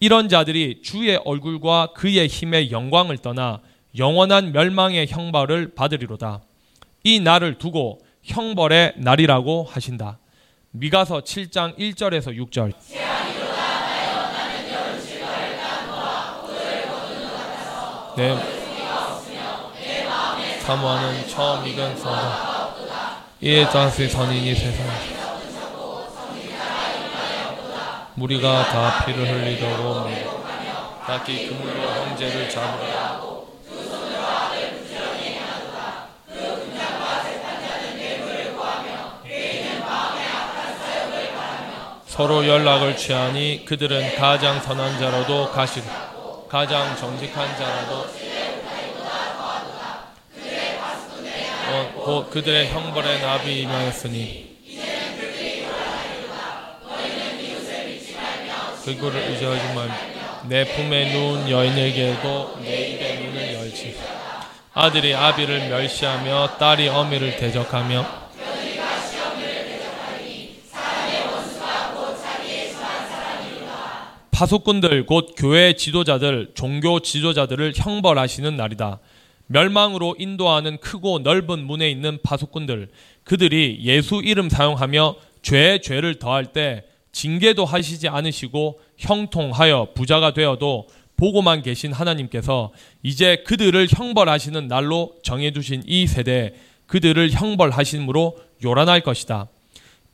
이런 0.00 0.28
자들이 0.28 0.80
주의 0.82 1.16
얼굴과 1.24 1.92
그의 1.94 2.26
힘의 2.26 2.70
영광을 2.70 3.18
떠나 3.18 3.60
영원한 3.96 4.52
멸망의 4.52 5.08
형벌을 5.08 5.74
받으리로다. 5.74 6.40
이 7.02 7.20
날을 7.20 7.58
두고 7.58 8.00
형벌의 8.22 8.94
날이라고 8.96 9.66
하신다. 9.70 10.18
미가서 10.72 11.22
7장 11.22 11.76
1절에서 11.78 12.36
6절. 12.36 12.72
내 18.16 18.36
사모하는 20.60 21.26
처음 21.26 21.66
익은 21.66 21.96
선다. 21.96 22.74
이에 23.40 23.68
자스의 23.68 24.10
선인이 24.10 24.54
세상에 24.54 25.20
무리가 28.14 28.64
다 28.66 29.04
피를 29.06 29.26
흘리도록 29.26 30.06
딱히 31.06 31.48
그물로 31.48 31.80
형제를 31.80 32.50
잡으라. 32.50 33.29
서로 42.20 42.46
연락을 42.46 42.98
취하니 42.98 43.64
그들은 43.64 44.16
가장 44.16 44.60
선한 44.60 44.98
자라도 44.98 45.50
가시고 45.52 46.46
가장 46.50 46.94
정직한 46.94 47.56
자라도 47.56 48.06
어, 51.70 51.92
곧 51.94 52.28
그들의 52.28 52.68
형벌의 52.68 53.22
나비 53.22 53.62
임하였으니 53.62 54.58
그거를 58.84 59.20
의지하지 59.30 59.74
말내 60.44 60.76
품에 60.76 61.14
누운 61.14 61.48
여인에게도 61.48 62.58
내 62.60 62.88
입에 62.88 63.14
눈을 63.20 63.54
열지. 63.54 63.96
아들이 64.74 65.14
아비를 65.14 65.70
멸시하며 65.70 66.58
딸이 66.58 66.88
어미를 66.90 67.38
대적하며 67.38 68.29
파수꾼들 74.40 75.04
곧 75.04 75.34
교회 75.36 75.74
지도자들, 75.74 76.52
종교 76.54 77.00
지도자들을 77.00 77.74
형벌하시는 77.76 78.56
날이다. 78.56 78.98
멸망으로 79.48 80.16
인도하는 80.18 80.78
크고 80.78 81.18
넓은 81.18 81.66
문에 81.66 81.90
있는 81.90 82.18
파수꾼들, 82.22 82.88
그들이 83.24 83.80
예수 83.82 84.22
이름 84.24 84.48
사용하며 84.48 85.16
죄에 85.42 85.82
죄를 85.82 86.18
더할 86.18 86.54
때 86.54 86.84
징계도 87.12 87.66
하시지 87.66 88.08
않으시고 88.08 88.80
형통하여 88.96 89.88
부자가 89.94 90.32
되어도 90.32 90.88
보고만 91.18 91.60
계신 91.60 91.92
하나님께서 91.92 92.72
이제 93.02 93.44
그들을 93.46 93.88
형벌하시는 93.90 94.68
날로 94.68 95.16
정해두신 95.22 95.82
이 95.84 96.06
세대에 96.06 96.54
그들을 96.86 97.30
형벌하심으로 97.30 98.38
요란할 98.64 99.02
것이다. 99.02 99.48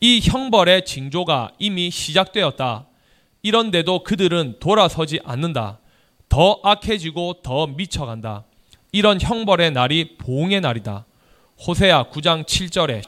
이 0.01 0.19
형벌의 0.21 0.85
징조가 0.85 1.53
이미 1.61 1.93
시작되었다. 1.93 2.89
이런데도 3.47 4.03
그들은 4.03 4.57
돌아서지 4.59 5.21
않는다. 5.25 5.79
더 6.29 6.59
악해지고 6.65 7.43
더 7.45 7.69
미쳐간다. 7.69 8.45
이런 8.91 9.21
형벌의 9.21 9.71
날이 9.71 10.17
보응의 10.19 10.61
날이다. 10.61 11.07
호세아 11.65 12.11
9장 12.11 12.45
7절에 12.45 13.03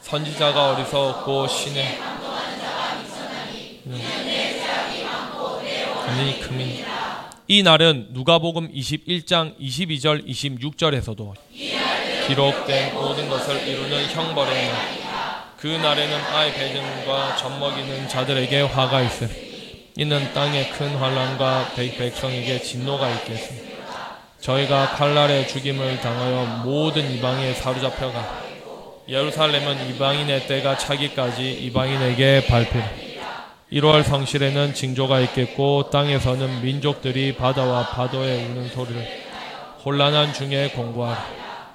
선지자가 0.00 0.72
어리석고 0.72 1.46
신의 1.46 1.98
완전히 5.94 6.40
금인 6.40 6.84
이 7.46 7.62
날은 7.62 8.08
누가복음 8.10 8.72
21장 8.72 9.56
22절 9.60 10.26
26절에서도 10.26 11.34
기록된 12.26 12.94
모든 12.94 13.28
것을 13.28 13.68
이루는 13.68 14.06
형벌의 14.06 14.72
날. 14.72 15.05
그 15.58 15.66
날에는 15.66 16.20
아이 16.34 16.52
배등과 16.52 17.36
젖먹이는 17.36 18.08
자들에게 18.08 18.60
화가 18.60 19.00
있음. 19.02 19.30
이는 19.96 20.32
땅에 20.34 20.68
큰 20.68 20.94
환란과 20.96 21.70
백성에게 21.74 22.60
진노가 22.60 23.08
있겠습니다. 23.10 23.76
저희가 24.38 24.90
칼날의 24.90 25.48
죽임을 25.48 25.98
당하여 26.00 26.62
모든 26.62 27.10
이방에 27.10 27.54
사로잡혀가 27.54 28.42
예루살렘은 29.08 29.88
이방인의 29.88 30.46
때가 30.46 30.76
차기까지 30.76 31.52
이방인에게 31.52 32.46
발표. 32.46 32.78
1월 33.72 34.02
성실에는 34.04 34.74
징조가 34.74 35.20
있겠고 35.20 35.88
땅에서는 35.88 36.60
민족들이 36.60 37.34
바다와 37.34 37.88
파도에 37.88 38.44
우는 38.44 38.68
소리를 38.68 39.02
혼란한 39.82 40.34
중에 40.34 40.68
공부하라. 40.74 41.24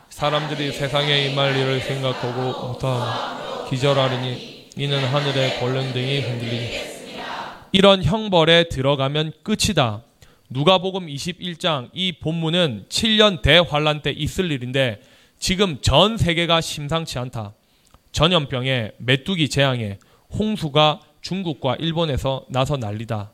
사람들이 0.09 0.71
세상에 0.71 1.25
임할 1.25 1.57
일을 1.57 1.79
생각하고 1.79 2.67
못하며 2.67 3.40
기절하리니 3.71 4.71
이는 4.75 5.01
하늘의 5.01 5.59
골렘등이 5.61 6.19
흔들리니 6.19 6.69
이런 7.71 8.03
형벌에 8.03 8.65
들어가면 8.67 9.31
끝이다. 9.43 10.03
누가복음 10.49 11.07
21장 11.07 11.89
이 11.93 12.11
본문은 12.11 12.87
7년 12.89 13.41
대환란 13.41 14.01
때 14.01 14.11
있을 14.11 14.51
일인데 14.51 14.99
지금 15.39 15.77
전 15.81 16.17
세계가 16.17 16.59
심상치 16.59 17.17
않다. 17.17 17.53
전염병에 18.11 18.91
메뚜기 18.97 19.47
재앙에 19.47 19.99
홍수가 20.37 20.99
중국과 21.21 21.77
일본에서 21.79 22.45
나서 22.49 22.75
난리다. 22.75 23.31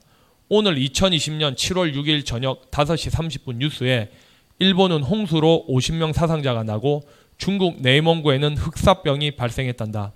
오늘 0.50 0.76
2020년 0.76 1.56
7월 1.56 1.96
6일 1.96 2.24
저녁 2.24 2.70
5시 2.70 3.12
30분 3.12 3.56
뉴스에 3.56 4.12
일본은 4.60 5.02
홍수로 5.02 5.66
50명 5.68 6.14
사상자가 6.14 6.62
나고 6.62 7.02
중국 7.40 7.82
내蒙구에는 7.82 8.56
흑사병이 8.56 9.32
발생했단다. 9.32 10.14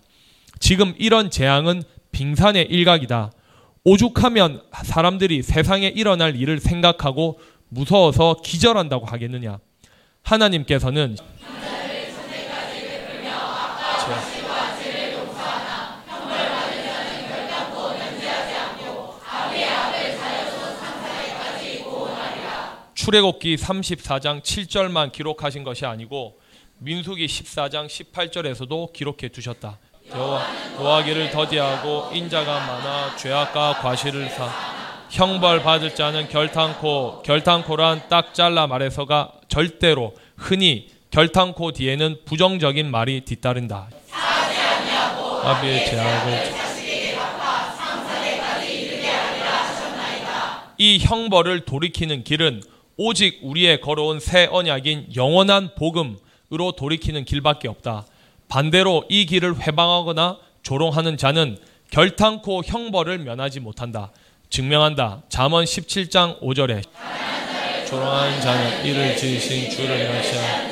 지금 0.61 0.93
이런 0.97 1.29
재앙은 1.29 1.83
빙산의 2.11 2.67
일각이다. 2.69 3.31
오죽하면 3.83 4.61
사람들이 4.83 5.41
세상에 5.41 5.87
일어날 5.87 6.35
일을 6.35 6.59
생각하고 6.59 7.39
무서워서 7.67 8.37
기절한다고 8.43 9.07
하겠느냐. 9.07 9.57
하나님께서는 10.21 11.17
출애굽기 22.93 23.55
34장 23.55 24.43
7절만 24.43 25.11
기록하신 25.11 25.63
것이 25.63 25.87
아니고 25.87 26.39
민수기 26.77 27.25
14장 27.25 27.87
18절에서도 27.87 28.93
기록해 28.93 29.29
두셨다. 29.29 29.79
여호와기를 30.13 31.31
더디하고 31.31 32.09
인자가 32.13 32.59
많아 32.59 33.15
죄악과 33.15 33.75
과실을 33.75 34.29
사 34.29 34.49
형벌 35.09 35.63
받을 35.63 35.93
자는 35.95 36.27
결탄코 36.27 37.21
결탄코란 37.21 38.03
딱 38.09 38.33
잘라 38.33 38.67
말해서가 38.67 39.31
절대로 39.47 40.13
흔히 40.35 40.89
결탄코 41.11 41.71
뒤에는 41.73 42.19
부정적인 42.25 42.89
말이 42.89 43.21
뒤따른다. 43.21 43.89
아비의 45.43 45.85
죄악을 45.85 46.61
이 50.77 50.97
형벌을 50.99 51.65
돌이키는 51.65 52.23
길은 52.23 52.63
오직 52.97 53.39
우리의 53.43 53.81
걸어온 53.81 54.19
새 54.19 54.47
언약인 54.49 55.09
영원한 55.15 55.75
복음으로 55.75 56.71
돌이키는 56.77 57.25
길밖에 57.25 57.67
없다. 57.67 58.05
반대로 58.51 59.05
이 59.07 59.25
길을 59.25 59.61
회방하거나 59.61 60.37
조롱하는 60.61 61.15
자는 61.15 61.57
결탄코 61.89 62.63
형벌을 62.65 63.19
면하지 63.19 63.61
못한다. 63.61 64.11
증명한다. 64.49 65.21
잠언 65.29 65.63
17장 65.63 66.41
5절에 66.41 66.83
조롱하는 67.87 68.41
자는 68.41 68.85
이를 68.85 69.15
지으신 69.15 69.69
주를 69.69 69.97
멸시하는 69.97 70.71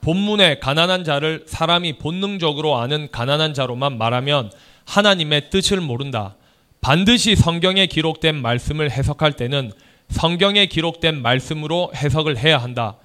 본문의 0.00 0.60
가난한 0.60 1.04
자를 1.04 1.44
사람이 1.46 1.94
본능적으로 1.94 2.76
아는 2.76 3.08
가난한 3.10 3.54
자로만 3.54 3.96
말하면 3.96 4.50
하나님의 4.84 5.48
뜻을 5.48 5.80
모른다. 5.80 6.36
반드시 6.82 7.36
성경에 7.36 7.86
기록된 7.86 8.34
말씀을 8.34 8.90
해석할 8.90 9.32
때는 9.32 9.72
성경에 10.08 10.66
기록된 10.66 11.20
말씀으로 11.22 11.92
해석을 11.94 12.38
해야 12.38 12.58
한다. 12.58 12.96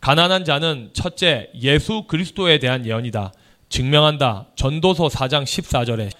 가난한 0.00 0.44
자는 0.44 0.90
첫째 0.92 1.50
예수 1.60 2.04
그리스도에 2.06 2.58
대한 2.58 2.86
예언이다. 2.86 3.32
증명한다. 3.68 4.46
전도서 4.54 5.08
4장 5.08 5.44
14절에 5.44 6.10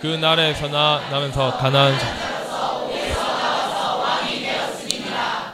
그 0.00 0.06
나라에서나 0.06 1.08
나면서 1.10 1.56
가난한 1.56 1.98
자 1.98 2.32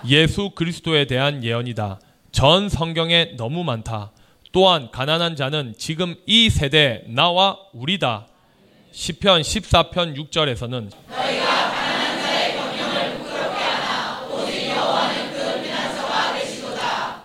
예수 0.09 0.51
그리스도에 0.51 1.05
대한 1.07 1.45
예언이다. 1.45 2.01
전 2.33 2.69
성경에 2.69 3.33
너무 3.37 3.62
많다. 3.64 4.12
또한 4.53 4.91
가난한 4.91 5.37
자는 5.37 5.75
지금 5.77 6.14
이 6.27 6.49
세대 6.49 7.03
나와 7.07 7.59
우리다. 7.73 8.27
시편 8.93 9.43
14편 9.43 10.17
6절에서는 10.17 10.91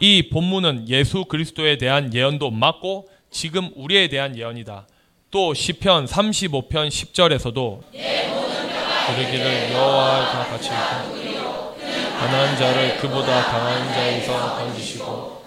이 0.06 0.28
본문은 0.28 0.90
예수 0.90 1.24
그리스도에 1.24 1.78
대한 1.78 2.14
예언도 2.14 2.52
맞고 2.52 3.08
지금 3.32 3.70
우리에 3.74 4.10
대한 4.10 4.38
예언이다. 4.38 4.86
또 5.32 5.54
시편 5.54 6.08
35편 6.08 6.90
10절에서도 6.90 7.80
그러기를 9.08 9.72
여호와와 9.72 10.46
같이 10.50 10.72
가난한 12.20 12.58
자를 12.58 12.98
그보다 12.98 13.44
강한 13.46 13.94
자에서 13.94 14.58
건지시고 14.58 15.42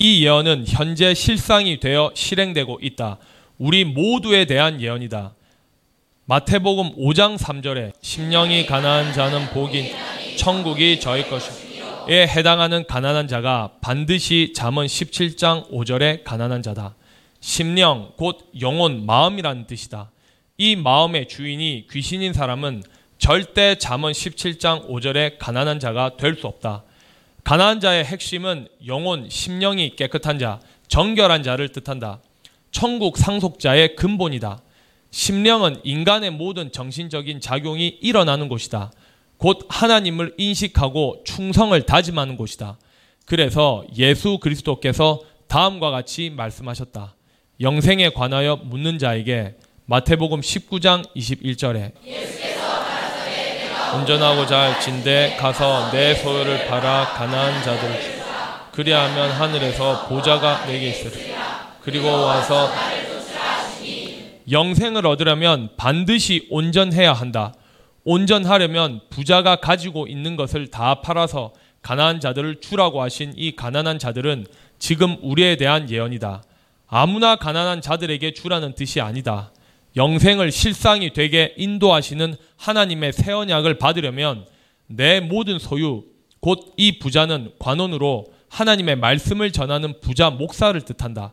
이 0.00 0.24
예언은 0.24 0.64
현재 0.66 1.14
실상이 1.14 1.78
되어 1.78 2.10
실행되고 2.14 2.80
있다. 2.82 3.18
우리 3.58 3.84
모두에 3.84 4.46
대한 4.46 4.80
예언이다. 4.80 5.34
마태복음 6.30 6.94
5장 6.94 7.36
3절에 7.36 7.90
심령이 8.02 8.64
가난한 8.64 9.12
자는 9.14 9.50
복인 9.50 9.86
천국이 10.36 11.00
저희 11.00 11.28
것이에 11.28 12.28
해당하는 12.28 12.86
가난한 12.86 13.26
자가 13.26 13.72
반드시 13.80 14.52
잠언 14.54 14.86
17장 14.86 15.68
5절에 15.72 16.22
가난한 16.22 16.62
자다. 16.62 16.94
심령 17.40 18.12
곧 18.16 18.48
영혼 18.60 19.06
마음이라는 19.06 19.66
뜻이다. 19.66 20.12
이 20.56 20.76
마음의 20.76 21.26
주인이 21.26 21.88
귀신인 21.90 22.32
사람은 22.32 22.84
절대 23.18 23.74
잠언 23.74 24.12
17장 24.12 24.88
5절에 24.88 25.34
가난한 25.40 25.80
자가 25.80 26.16
될 26.16 26.36
수 26.36 26.46
없다. 26.46 26.84
가난한 27.42 27.80
자의 27.80 28.04
핵심은 28.04 28.68
영혼, 28.86 29.28
심령이 29.28 29.96
깨끗한 29.96 30.38
자, 30.38 30.60
정결한 30.86 31.42
자를 31.42 31.70
뜻한다. 31.70 32.20
천국 32.70 33.18
상속자의 33.18 33.96
근본이다. 33.96 34.60
심령은 35.10 35.80
인간의 35.84 36.30
모든 36.30 36.72
정신적인 36.72 37.40
작용이 37.40 37.98
일어나는 38.00 38.48
곳이다. 38.48 38.92
곧 39.36 39.66
하나님을 39.68 40.34
인식하고 40.36 41.22
충성을 41.24 41.80
다짐하는 41.86 42.36
곳이다. 42.36 42.78
그래서 43.26 43.84
예수 43.96 44.38
그리스도께서 44.38 45.20
다음과 45.48 45.90
같이 45.90 46.30
말씀하셨다. 46.30 47.14
영생에 47.60 48.10
관하여 48.10 48.56
묻는 48.56 48.98
자에게 48.98 49.56
마태복음 49.84 50.40
19장 50.40 51.04
21절에 51.16 51.92
운전하고자 53.94 54.58
할진대 54.58 55.36
가서 55.38 55.90
내 55.90 56.14
소유를 56.14 56.68
팔아 56.68 57.08
가난한 57.14 57.62
자들을 57.64 58.00
주 58.00 58.08
그리하면 58.70 59.30
하늘에서 59.32 60.06
보좌가 60.06 60.64
내게 60.66 60.90
있으리라 60.90 61.74
그리고 61.82 62.08
와서 62.08 62.70
영생을 64.50 65.06
얻으려면 65.06 65.70
반드시 65.76 66.46
온전해야 66.50 67.12
한다. 67.12 67.54
온전하려면 68.04 69.00
부자가 69.10 69.56
가지고 69.56 70.06
있는 70.06 70.36
것을 70.36 70.68
다 70.68 71.00
팔아서 71.02 71.52
가난한 71.82 72.20
자들을 72.20 72.60
주라고 72.60 73.02
하신 73.02 73.34
이 73.36 73.54
가난한 73.54 73.98
자들은 73.98 74.46
지금 74.78 75.16
우리에 75.22 75.56
대한 75.56 75.90
예언이다. 75.90 76.42
아무나 76.88 77.36
가난한 77.36 77.80
자들에게 77.82 78.32
주라는 78.32 78.74
뜻이 78.74 79.00
아니다. 79.00 79.52
영생을 79.96 80.50
실상이 80.50 81.12
되게 81.12 81.54
인도하시는 81.56 82.36
하나님의 82.56 83.12
새 83.12 83.32
언약을 83.32 83.78
받으려면 83.78 84.46
내 84.86 85.20
모든 85.20 85.58
소유, 85.58 86.04
곧 86.40 86.58
이 86.76 86.98
부자는 86.98 87.52
관원으로 87.58 88.26
하나님의 88.48 88.96
말씀을 88.96 89.52
전하는 89.52 90.00
부자 90.00 90.30
목사를 90.30 90.80
뜻한다. 90.80 91.32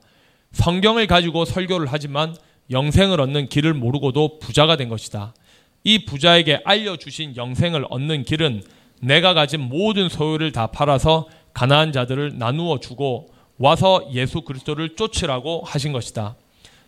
성경을 0.51 1.07
가지고 1.07 1.45
설교를 1.45 1.87
하지만 1.89 2.35
영생을 2.69 3.21
얻는 3.21 3.49
길을 3.49 3.73
모르고도 3.73 4.39
부자가 4.39 4.75
된 4.75 4.89
것이다. 4.89 5.33
이 5.83 6.05
부자에게 6.05 6.61
알려주신 6.65 7.37
영생을 7.37 7.85
얻는 7.89 8.23
길은 8.23 8.63
내가 9.01 9.33
가진 9.33 9.61
모든 9.61 10.09
소유를 10.09 10.51
다 10.51 10.67
팔아서 10.67 11.27
가난한 11.53 11.91
자들을 11.91 12.37
나누어 12.37 12.79
주고 12.79 13.29
와서 13.57 14.09
예수 14.13 14.41
그리스도를 14.41 14.95
쫓으라고 14.95 15.63
하신 15.65 15.91
것이다. 15.91 16.35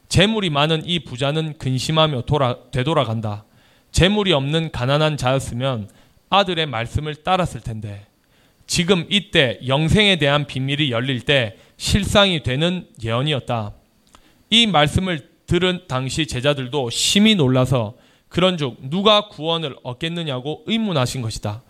재물이 0.10 0.50
많은 0.50 0.86
이 0.86 1.00
부자는 1.00 1.58
근심하며 1.58 2.24
돌아, 2.24 2.58
되돌아간다. 2.72 3.46
재물이 3.92 4.34
없는 4.34 4.72
가난한 4.72 5.18
자였으면 5.18 5.90
아들의 6.30 6.66
말씀을 6.66 7.16
따랐을 7.16 7.62
텐데 7.62 8.06
지금 8.68 9.06
이때 9.10 9.60
영생에 9.66 10.18
대한 10.18 10.46
비밀이 10.46 10.92
열릴 10.92 11.22
때 11.22 11.58
실상이 11.78 12.44
되는 12.44 12.88
예언이었다. 13.04 13.74
이 14.52 14.68
말씀을 14.68 15.30
들은 15.50 15.82
당시 15.88 16.28
제자들도 16.28 16.92
심히 16.92 17.34
놀라서 17.34 17.96
그런즉 18.30 18.78
누가 18.92 19.28
구원을 19.30 19.76
얻겠느냐고 19.82 20.64
의문하신 20.68 21.24
것이다. 21.24 21.64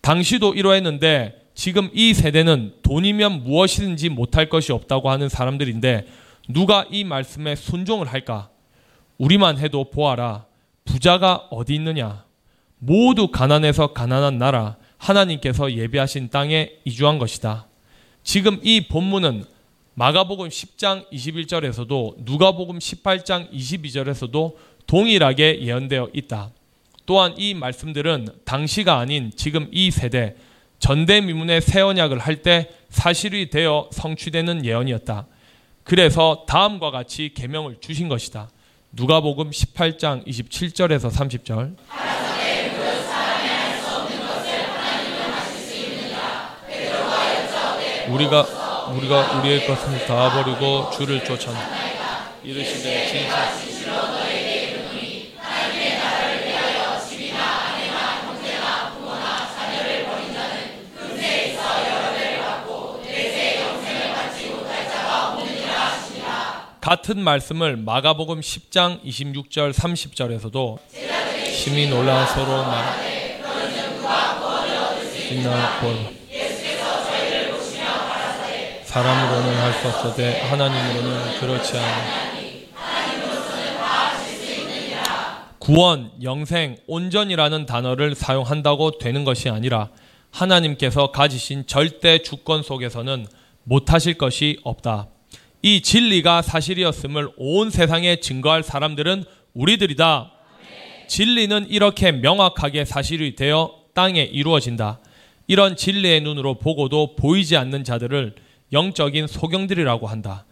당시도 0.00 0.54
이러했는데 0.54 1.40
지금 1.54 1.90
이 1.94 2.12
세대는 2.12 2.74
돈이면 2.82 3.44
무엇이든지 3.44 4.08
못할 4.08 4.48
것이 4.48 4.72
없다고 4.72 5.10
하는 5.10 5.28
사람들인데 5.28 6.08
누가 6.48 6.84
이 6.90 7.04
말씀에 7.04 7.54
순종을 7.54 8.08
할까? 8.08 8.50
우리만 9.18 9.58
해도 9.58 9.88
보아라. 9.90 10.46
부자가 10.84 11.46
어디 11.50 11.76
있느냐? 11.76 12.24
모두 12.78 13.28
가난해서 13.28 13.92
가난한 13.92 14.38
나라 14.38 14.76
하나님께서 14.96 15.72
예비하신 15.72 16.30
땅에 16.30 16.72
이주한 16.84 17.18
것이다. 17.18 17.66
지금 18.24 18.58
이 18.64 18.88
본문은 18.88 19.44
마가복음 19.94 20.48
10장 20.48 21.10
21절에서도 21.12 22.14
누가복음 22.18 22.78
18장 22.78 23.52
22절에서도 23.52 24.54
동일하게 24.86 25.62
예언되어 25.62 26.10
있다. 26.12 26.50
또한 27.06 27.34
이 27.36 27.54
말씀들은 27.54 28.26
당시가 28.44 28.98
아닌 28.98 29.32
지금 29.34 29.68
이 29.72 29.90
세대 29.90 30.36
전대미문의 30.78 31.60
새 31.60 31.80
언약을 31.80 32.18
할 32.18 32.42
때 32.42 32.70
사실이 32.88 33.50
되어 33.50 33.88
성취되는 33.92 34.64
예언이었다. 34.64 35.26
그래서 35.84 36.44
다음과 36.46 36.90
같이 36.90 37.32
계명을 37.34 37.76
주신 37.80 38.08
것이다. 38.08 38.48
누가복음 38.92 39.50
18장 39.50 40.26
27절에서 40.26 41.10
30절. 41.10 41.76
우리가 48.08 48.69
우리가 48.96 49.38
우리의 49.40 49.66
것을 49.66 50.06
다 50.06 50.30
버리고 50.32 50.90
주를 50.90 51.24
쫓았나 51.24 51.60
이르시되 52.42 53.06
진실 53.06 53.28
같은 66.80 67.22
말씀을 67.22 67.76
마가복음 67.76 68.40
10장 68.40 69.04
26절 69.04 69.72
30절에서도 69.72 70.78
심히 71.52 71.88
놀라 71.88 72.26
서로 72.26 72.64
말 72.64 72.84
빛나 75.28 75.80
본 75.80 76.19
사람으로는 78.90 79.56
할 79.56 79.72
수 79.72 79.86
없어되 79.86 80.40
하나님으로는 80.40 81.38
그렇지 81.38 81.78
않아 81.78 82.30
구원, 85.60 86.10
영생, 86.24 86.76
온전이라는 86.88 87.66
단어를 87.66 88.16
사용한다고 88.16 88.98
되는 88.98 89.22
것이 89.24 89.48
아니라 89.48 89.90
하나님께서 90.32 91.12
가지신 91.12 91.68
절대 91.68 92.18
주권 92.18 92.64
속에서는 92.64 93.26
못하실 93.62 94.14
것이 94.18 94.58
없다. 94.64 95.06
이 95.62 95.82
진리가 95.82 96.42
사실이었음을 96.42 97.28
온 97.36 97.70
세상에 97.70 98.16
증거할 98.16 98.64
사람들은 98.64 99.22
우리들이다. 99.54 100.32
진리는 101.06 101.66
이렇게 101.68 102.10
명확하게 102.10 102.84
사실이 102.84 103.36
되어 103.36 103.72
땅에 103.94 104.22
이루어진다. 104.22 104.98
이런 105.46 105.76
진리의 105.76 106.22
눈으로 106.22 106.54
보고도 106.54 107.14
보이지 107.14 107.56
않는 107.56 107.84
자들을 107.84 108.34
영적인 108.72 109.26
소경들이라고 109.26 110.06
한다. 110.06 110.44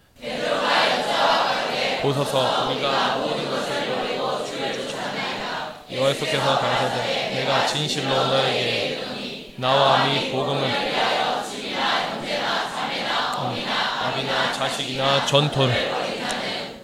보소서 2.03 2.71
우리가 2.71 3.17
모든 3.19 3.51
것을 3.51 3.87
버리고 3.87 4.45
주를 4.45 4.73
쫓아나이다. 4.73 5.83
여호와께서 5.93 6.59
가라사대 6.59 7.35
내가 7.35 7.67
진실로 7.67 8.09
너에게 8.09 9.55
나와 9.57 10.05
네 10.07 10.31
복음을 10.31 10.69
아비나 14.05 14.53
자식이나 14.53 15.27
전토를 15.27 15.75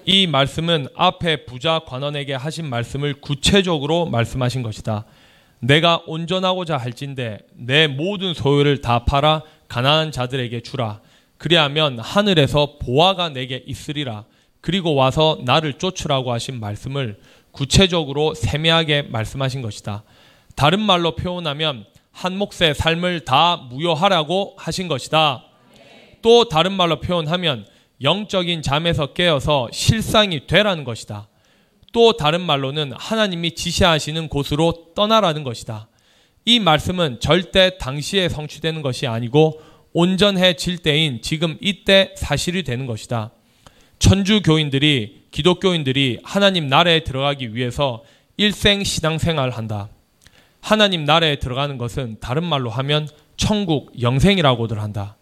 이 0.04 0.26
말씀은 0.26 0.88
앞에 0.96 1.46
부자 1.46 1.80
관원에게 1.86 2.34
하신 2.34 2.68
말씀을 2.68 3.20
구체적으로 3.20 4.06
말씀하신 4.06 4.62
것이다. 4.62 5.04
내가 5.60 6.02
온전하고자 6.06 6.76
할진대 6.76 7.38
내 7.54 7.86
모든 7.86 8.34
소유를 8.34 8.80
다 8.82 9.04
팔아 9.04 9.42
가난한 9.68 10.12
자들에게 10.12 10.60
주라. 10.60 11.00
그리하면 11.44 11.98
하늘에서 11.98 12.78
보화가 12.80 13.28
내게 13.28 13.62
있으리라. 13.66 14.24
그리고 14.62 14.94
와서 14.94 15.38
나를 15.44 15.74
쫓으라고 15.74 16.32
하신 16.32 16.58
말씀을 16.58 17.18
구체적으로 17.50 18.32
세미하게 18.32 19.02
말씀하신 19.02 19.60
것이다. 19.60 20.04
다른 20.56 20.80
말로 20.80 21.14
표현하면 21.16 21.84
한 22.12 22.38
몫의 22.38 22.74
삶을 22.74 23.26
다 23.26 23.58
무효하라고 23.58 24.54
하신 24.56 24.88
것이다. 24.88 25.44
또 26.22 26.48
다른 26.48 26.72
말로 26.72 27.00
표현하면 27.00 27.66
영적인 28.00 28.62
잠에서 28.62 29.08
깨어서 29.12 29.68
실상이 29.70 30.46
되라는 30.46 30.84
것이다. 30.84 31.28
또 31.92 32.16
다른 32.16 32.40
말로는 32.40 32.94
하나님이 32.96 33.54
지시하시는 33.54 34.28
곳으로 34.28 34.94
떠나라는 34.94 35.44
것이다. 35.44 35.88
이 36.46 36.58
말씀은 36.58 37.20
절대 37.20 37.76
당시에 37.76 38.30
성취되는 38.30 38.80
것이 38.80 39.06
아니고 39.06 39.73
온전해질 39.94 40.78
때인 40.78 41.22
지금 41.22 41.56
이때 41.60 42.14
사실이 42.16 42.64
되는 42.64 42.84
것이다. 42.84 43.30
천주 43.98 44.42
교인들이 44.42 45.24
기독교인들이 45.30 46.18
하나님 46.24 46.68
나라에 46.68 47.04
들어가기 47.04 47.54
위해서 47.54 48.04
일생 48.36 48.84
신앙생활 48.84 49.50
한다. 49.50 49.88
하나님 50.60 51.04
나라에 51.04 51.36
들어가는 51.36 51.78
것은 51.78 52.16
다른 52.20 52.44
말로 52.44 52.70
하면 52.70 53.08
천국 53.36 53.92
영생이라고들 54.00 54.82
한다. 54.82 55.16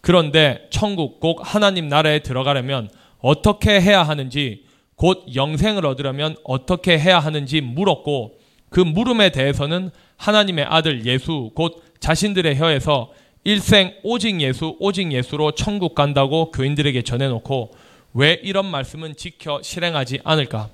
그런데 0.00 0.66
천국 0.70 1.20
꼭 1.20 1.40
하나님 1.42 1.88
나라에 1.88 2.18
들어가려면 2.18 2.90
어떻게 3.18 3.80
해야 3.80 4.02
하는지 4.02 4.64
곧 4.96 5.24
영생을 5.34 5.86
얻으려면 5.86 6.36
어떻게 6.44 6.98
해야 6.98 7.20
하는지 7.20 7.60
물었고 7.60 8.38
그 8.70 8.80
물음에 8.80 9.30
대해서는 9.30 9.90
하나님의 10.16 10.64
아들 10.68 11.06
예수 11.06 11.50
곧 11.54 11.82
자신들의 12.00 12.56
혀에서 12.56 13.12
일생 13.46 13.94
오직 14.02 14.40
예수 14.40 14.76
오직 14.80 15.12
예수로 15.12 15.52
천국 15.52 15.94
간다고 15.94 16.50
교인들에게 16.50 17.00
전해놓고 17.02 17.70
왜 18.14 18.40
이런 18.42 18.66
말씀은 18.66 19.14
지켜 19.14 19.62
실행하지 19.62 20.18
않을까? 20.24 20.68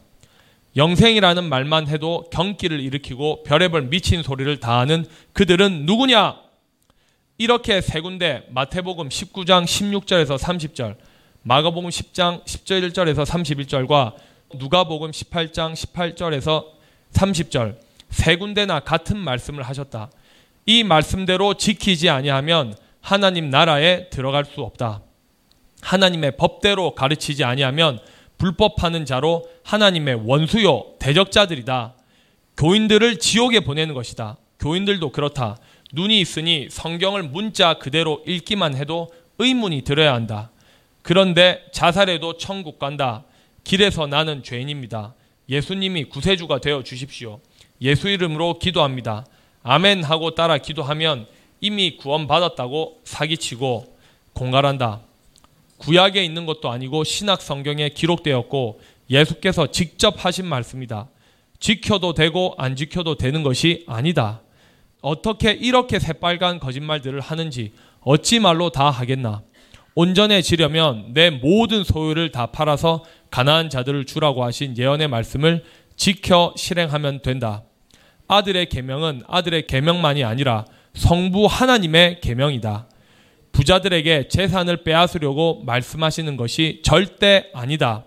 영생이라는 0.75 1.45
말만 1.45 1.89
해도 1.89 2.25
경기를 2.33 2.81
일으키고 2.81 3.43
별의별 3.43 3.91
미친 3.91 4.23
소리를 4.23 4.59
다하는 4.59 5.05
그들은 5.35 5.85
누구냐? 5.85 6.37
이렇게 7.37 7.83
세 7.83 8.01
군데 8.01 8.47
마태복음 8.49 9.11
19장 9.11 9.67
16절에서 9.67 10.39
30절, 10.39 10.97
마가복음 11.43 11.91
10장 11.91 12.43
10절 12.47 12.91
1절에서 12.91 13.27
31절과 13.27 14.15
누가복음 14.55 15.11
18장 15.11 15.75
18절에서 15.75 16.65
30절 17.13 17.77
세 18.09 18.37
군데나 18.37 18.81
같은 18.81 19.19
말씀을 19.19 19.63
하셨다. 19.63 20.09
이 20.67 20.85
말씀대로 20.85 21.55
지키지 21.55 22.09
아니하면 22.09 22.75
하나님 23.01 23.51
나라에 23.51 24.09
들어갈 24.11 24.45
수 24.45 24.61
없다. 24.63 25.03
하나님의 25.81 26.37
법대로 26.37 26.95
가르치지 26.95 27.43
아니하면 27.45 27.99
불법하는 28.39 29.05
자로 29.05 29.49
하나님의 29.65 30.23
원수요 30.25 30.95
대적자들이다. 30.99 31.95
교인들을 32.57 33.19
지옥에 33.19 33.61
보내는 33.61 33.95
것이다. 33.95 34.37
교인들도 34.61 35.11
그렇다. 35.11 35.57
눈이 35.93 36.21
있으니 36.21 36.69
성경을 36.71 37.25
문자 37.25 37.75
그대로 37.75 38.23
읽기만 38.27 38.77
해도 38.77 39.09
의문이 39.39 39.83
들어야 39.83 40.15
한다. 40.15 40.51
그런데 41.03 41.65
자살해도 41.73 42.39
천국 42.39 42.79
간다. 42.79 43.25
길에서 43.65 44.07
나는 44.07 44.43
죄인입니다. 44.43 45.15
예수님이 45.49 46.05
구세주가 46.05 46.61
되어 46.61 46.83
주십시오. 46.83 47.41
예수 47.81 48.09
이름으로 48.09 48.59
기도합니다. 48.59 49.25
아멘 49.63 50.03
하고 50.05 50.35
따라 50.35 50.59
기도하면 50.59 51.27
이미 51.61 51.97
구원받았다고 51.97 53.01
사기치고 53.05 53.97
공갈한다. 54.33 55.01
구약에 55.79 56.25
있는 56.25 56.47
것도 56.47 56.71
아니고 56.71 57.05
신학 57.05 57.43
성경에 57.43 57.89
기록되었고 57.89 58.81
예수께서 59.11 59.69
직접 59.69 60.25
하신 60.25 60.47
말씀이다. 60.47 61.09
지켜도 61.59 62.15
되고 62.15 62.55
안 62.59 62.77
지켜도 62.77 63.17
되는 63.17 63.43
것이 63.43 63.85
아니다. 63.87 64.41
어떻게 65.01 65.53
이렇게 65.53 65.99
새빨간 65.99 66.61
거짓말들을 66.61 67.21
하는지 67.21 67.73
어찌 68.01 68.41
말로 68.41 68.71
다 68.71 68.91
하겠나. 68.91 69.43
온전해지려면 69.95 71.13
내 71.13 71.31
모든 71.31 71.85
소유를 71.85 72.33
다 72.33 72.47
팔아서 72.47 73.05
가난한 73.31 73.71
자들을 73.71 74.07
주라고 74.07 74.45
하신 74.45 74.79
예언의 74.79 75.09
말씀을 75.09 75.65
지켜 75.97 76.55
실행하면 76.57 77.23
된다. 77.23 77.63
아들의 78.33 78.67
계명은 78.71 79.23
아들의 79.29 79.67
계명만이 79.67 80.25
아니라 80.25 80.65
성부 80.95 81.47
하나님의 81.47 82.21
계명이다. 82.21 82.89
부자들에게 83.53 84.29
재산을 84.29 84.85
빼앗으려고 84.85 85.63
말씀하시는 85.67 86.39
것이 86.39 86.81
절대 86.83 87.51
아니다. 87.53 88.05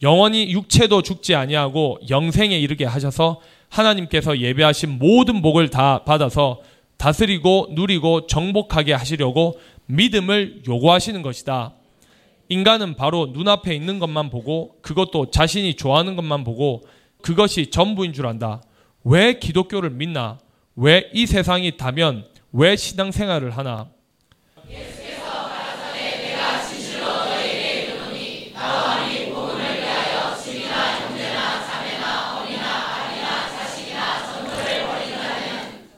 영원히 0.00 0.50
육체도 0.50 1.02
죽지 1.02 1.34
아니하고 1.34 1.98
영생에 2.08 2.58
이르게 2.58 2.86
하셔서 2.86 3.40
하나님께서 3.68 4.38
예배하신 4.38 4.98
모든 4.98 5.42
복을 5.42 5.68
다 5.68 6.02
받아서 6.04 6.60
다스리고 6.96 7.68
누리고 7.72 8.26
정복하게 8.26 8.94
하시려고 8.94 9.58
믿음을 9.86 10.62
요구하시는 10.66 11.20
것이다. 11.20 11.74
인간은 12.48 12.96
바로 12.96 13.26
눈앞에 13.32 13.74
있는 13.74 13.98
것만 13.98 14.30
보고 14.30 14.76
그것도 14.80 15.30
자신이 15.30 15.74
좋아하는 15.74 16.16
것만 16.16 16.42
보고 16.42 16.82
그것이 17.20 17.70
전부인 17.70 18.12
줄 18.12 18.26
안다. 18.26 18.62
왜 19.04 19.38
기독교를 19.38 19.90
믿나? 19.90 20.38
왜 20.76 21.10
이 21.12 21.26
세상이 21.26 21.76
다면 21.76 22.26
왜 22.52 22.76
신앙생활을 22.76 23.50
하나? 23.56 23.88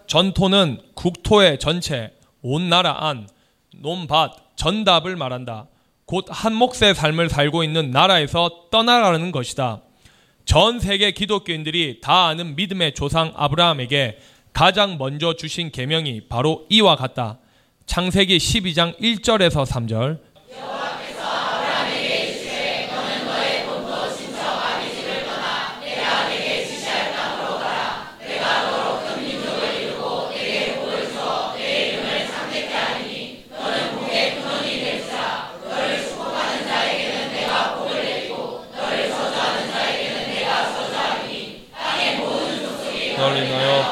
전토는 0.07 0.81
국토의 0.95 1.59
전체, 1.59 2.13
온 2.43 2.69
나라 2.69 3.09
안, 3.09 3.29
논밭, 3.77 4.57
전답을 4.57 5.17
말한다. 5.17 5.67
곧 6.07 6.27
한 6.29 6.55
몫의 6.55 6.95
삶을 6.95 7.29
살고 7.31 7.65
있는 7.65 7.91
나라에서 7.91 8.69
떠나가는 8.71 9.33
것이다. 9.33 9.81
전 10.45 10.79
세계 10.79 11.11
기독교인들이 11.11 12.01
다 12.01 12.27
아는 12.27 12.55
믿음의 12.55 12.95
조상 12.95 13.33
아브라함에게 13.35 14.19
가장 14.53 14.99
먼저 14.99 15.35
주신 15.35 15.71
계명이 15.71 16.29
바로 16.29 16.67
이와 16.69 16.97
같다. 16.97 17.39
창세기 17.87 18.37
12장 18.39 18.99
1절에서 19.01 19.67
3절. 19.67 20.34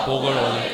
복을 0.04 0.32
얻을 0.32 0.72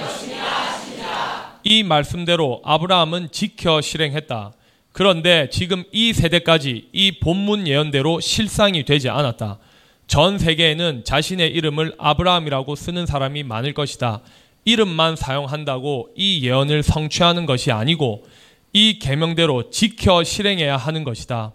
이 1.65 1.83
말씀대로 1.83 2.63
아브라함은 2.65 3.29
지켜 3.31 3.81
실행했다. 3.81 4.53
그런데 4.93 5.49
지금 5.51 5.85
이 5.93 6.13
세대까지 6.13 6.89
이 6.93 7.19
본문 7.21 7.69
예언대로 7.69 8.21
실상이 8.21 8.85
되지 8.85 9.11
않았다. 9.11 9.59
전 10.07 10.39
세계에는 10.39 11.05
자신의 11.05 11.51
이름을 11.51 11.95
아브라함이라고 11.99 12.75
쓰는 12.75 13.05
사람이 13.05 13.43
많을 13.43 13.75
것이다. 13.75 14.23
이름만 14.65 15.15
사용한다고 15.17 16.11
이 16.17 16.41
예언을 16.47 16.83
성취하는 16.83 17.45
것이 17.45 17.71
아니고 17.71 18.25
이 18.73 18.99
계명대로 18.99 19.71
지켜 19.71 20.25
실행해야 20.25 20.77
하는 20.77 21.05
것이다. 21.05 21.53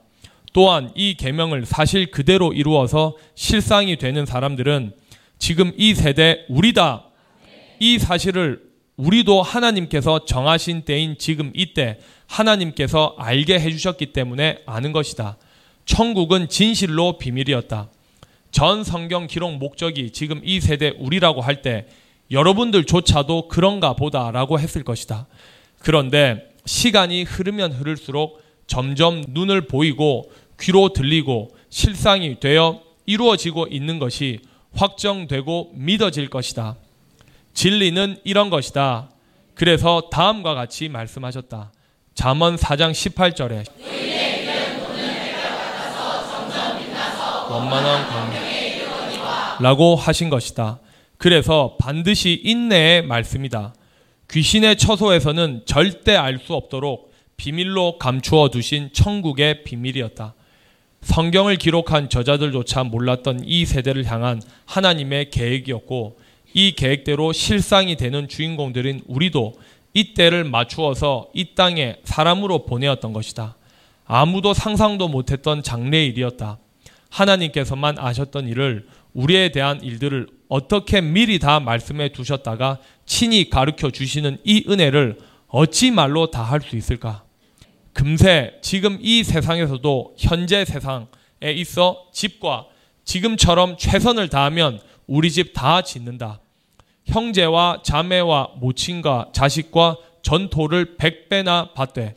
또한 0.53 0.91
이 0.93 1.15
계명을 1.15 1.65
사실 1.65 2.11
그대로 2.11 2.53
이루어서 2.53 3.17
실상이 3.33 3.97
되는 3.97 4.25
사람들은 4.25 4.93
지금 5.43 5.73
이 5.75 5.93
세대 5.93 6.45
우리다 6.47 7.03
이 7.77 7.99
사실을 7.99 8.63
우리도 8.95 9.41
하나님께서 9.41 10.23
정하신 10.23 10.83
때인 10.83 11.17
지금 11.19 11.51
이때 11.53 11.99
하나님께서 12.27 13.15
알게 13.17 13.59
해주셨기 13.59 14.13
때문에 14.13 14.59
아는 14.65 14.93
것이다. 14.93 15.35
천국은 15.83 16.47
진실로 16.47 17.17
비밀이었다. 17.17 17.89
전 18.51 18.85
성경 18.85 19.27
기록 19.27 19.57
목적이 19.57 20.11
지금 20.11 20.39
이 20.45 20.61
세대 20.61 20.93
우리라고 20.97 21.41
할 21.41 21.61
때 21.61 21.87
여러분들조차도 22.31 23.49
그런가 23.49 23.97
보다라고 23.97 24.61
했을 24.61 24.85
것이다. 24.85 25.27
그런데 25.79 26.51
시간이 26.65 27.23
흐르면 27.23 27.73
흐를수록 27.73 28.41
점점 28.65 29.21
눈을 29.27 29.67
보이고 29.67 30.31
귀로 30.61 30.93
들리고 30.93 31.49
실상이 31.69 32.39
되어 32.39 32.81
이루어지고 33.05 33.67
있는 33.67 33.99
것이 33.99 34.39
확정되고 34.75 35.71
믿어질 35.75 36.29
것이다. 36.29 36.75
진리는 37.53 38.17
이런 38.23 38.49
것이다. 38.49 39.09
그래서 39.53 40.09
다음과 40.11 40.55
같이 40.55 40.89
말씀하셨다. 40.89 41.71
잠언 42.15 42.55
4장 42.55 42.91
18절에 42.91 43.65
원만한 47.49 48.07
광 48.07 48.33
라고 49.61 49.95
하신 49.95 50.29
것이다. 50.29 50.79
그래서 51.17 51.77
반드시 51.79 52.41
인내의 52.43 53.03
말씀이다. 53.03 53.73
귀신의 54.31 54.77
처소에서는 54.77 55.63
절대 55.65 56.15
알 56.15 56.39
수 56.39 56.55
없도록 56.55 57.13
비밀로 57.37 57.99
감추어 57.99 58.49
두신 58.49 58.89
천국의 58.93 59.63
비밀이었다. 59.63 60.33
성경을 61.03 61.57
기록한 61.57 62.09
저자들조차 62.09 62.85
몰랐던 62.85 63.41
이 63.45 63.65
세대를 63.65 64.05
향한 64.05 64.41
하나님의 64.65 65.29
계획이었고 65.31 66.17
이 66.53 66.73
계획대로 66.73 67.33
실상이 67.33 67.95
되는 67.97 68.27
주인공들인 68.27 69.01
우리도 69.07 69.53
이때를 69.93 70.43
맞추어서 70.45 71.29
이 71.33 71.53
땅에 71.55 71.97
사람으로 72.03 72.65
보내었던 72.65 73.13
것이다. 73.13 73.55
아무도 74.05 74.53
상상도 74.53 75.07
못했던 75.07 75.61
장래 75.61 76.05
일이었다. 76.05 76.57
하나님께서만 77.09 77.99
아셨던 77.99 78.47
일을 78.47 78.87
우리에 79.13 79.49
대한 79.51 79.81
일들을 79.83 80.27
어떻게 80.49 81.01
미리 81.01 81.37
다 81.37 81.59
말씀해 81.59 82.09
두셨다가 82.09 82.79
친히 83.05 83.49
가르쳐 83.49 83.91
주시는 83.91 84.37
이 84.43 84.65
은혜를 84.67 85.17
어찌 85.47 85.91
말로 85.91 86.31
다 86.31 86.43
할 86.43 86.61
수 86.61 86.75
있을까? 86.75 87.22
금세 87.93 88.57
지금 88.61 88.97
이 89.01 89.23
세상에서도 89.23 90.15
현재 90.17 90.65
세상에 90.65 91.05
있어 91.55 92.07
집과 92.11 92.67
지금처럼 93.05 93.77
최선을 93.77 94.29
다하면 94.29 94.79
우리 95.07 95.31
집 95.31 95.53
다 95.53 95.81
짓는다. 95.81 96.39
형제와 97.05 97.81
자매와 97.83 98.53
모친과 98.57 99.31
자식과 99.33 99.97
전토를 100.21 100.95
백배나 100.97 101.73
받되 101.73 102.15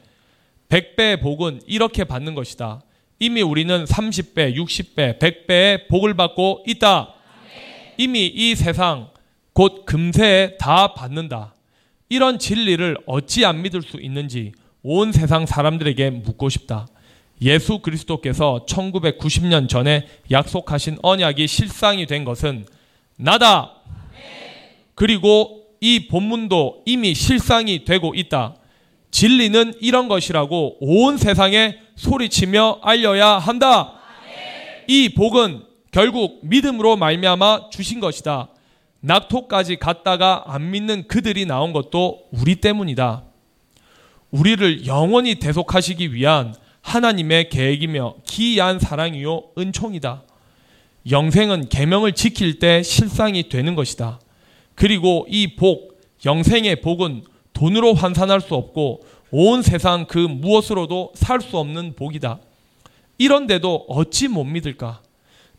백배의 0.69 1.21
복은 1.21 1.63
이렇게 1.67 2.05
받는 2.05 2.35
것이다. 2.35 2.83
이미 3.19 3.43
우리는 3.43 3.85
30배, 3.85 4.55
60배, 4.57 5.19
100배의 5.19 5.89
복을 5.89 6.15
받고 6.15 6.65
있다. 6.67 7.15
이미 7.99 8.27
이 8.27 8.55
세상 8.55 9.11
곧 9.53 9.85
금세에 9.87 10.57
다 10.59 10.95
받는다. 10.95 11.55
이런 12.09 12.39
진리를 12.39 12.97
어찌 13.07 13.45
안 13.45 13.63
믿을 13.63 13.83
수 13.83 13.97
있는지 14.01 14.53
온 14.89 15.11
세상 15.11 15.47
사람들에게 15.47 16.11
묻고 16.11 16.49
싶다. 16.49 16.87
예수 17.43 17.81
그리스도께서 17.81 18.65
1990년 18.69 19.69
전에 19.69 20.07
약속하신 20.31 20.99
언약이 21.03 21.49
실상이 21.49 22.07
된 22.07 22.25
것은 22.25 22.67
나다. 23.17 23.73
그리고 24.95 25.65
이 25.81 26.07
본문도 26.07 26.85
이미 26.87 27.15
실상이 27.15 27.85
되고 27.85 28.15
있다. 28.15 28.55
진리는 29.11 29.75
이런 29.81 30.07
것이라고 30.07 30.77
온 30.79 31.17
세상에 31.17 31.79
소리치며 31.97 32.79
알려야 32.81 33.39
한다. 33.39 33.95
이 34.87 35.09
복은 35.09 35.65
결국 35.91 36.39
믿음으로 36.45 36.97
말미암아 36.97 37.71
주신 37.71 37.99
것이다. 37.99 38.51
낙토까지 39.01 39.77
갔다가 39.77 40.45
안 40.47 40.71
믿는 40.71 41.09
그들이 41.09 41.45
나온 41.45 41.73
것도 41.73 42.29
우리 42.31 42.55
때문이다. 42.55 43.25
우리를 44.31 44.87
영원히 44.87 45.37
대속하시기 45.37 46.13
위한 46.13 46.55
하나님의 46.83 47.49
계획이며 47.49 48.17
기이한 48.25 48.79
사랑이요 48.79 49.43
은총이다. 49.59 50.23
영생은 51.11 51.69
계명을 51.69 52.13
지킬 52.13 52.59
때 52.59 52.83
실상이 52.83 53.49
되는 53.49 53.75
것이다. 53.75 54.21
그리고 54.75 55.27
이 55.29 55.57
복, 55.57 56.01
영생의 56.25 56.81
복은 56.81 57.25
돈으로 57.53 57.95
환산할 57.95 58.41
수 58.41 58.55
없고 58.55 59.05
온 59.31 59.63
세상 59.63 60.07
그 60.07 60.19
무엇으로도 60.19 61.13
살 61.15 61.41
수 61.41 61.59
없는 61.59 61.95
복이다. 61.97 62.39
이런데도 63.19 63.87
어찌 63.89 64.29
못 64.29 64.45
믿을까? 64.45 65.01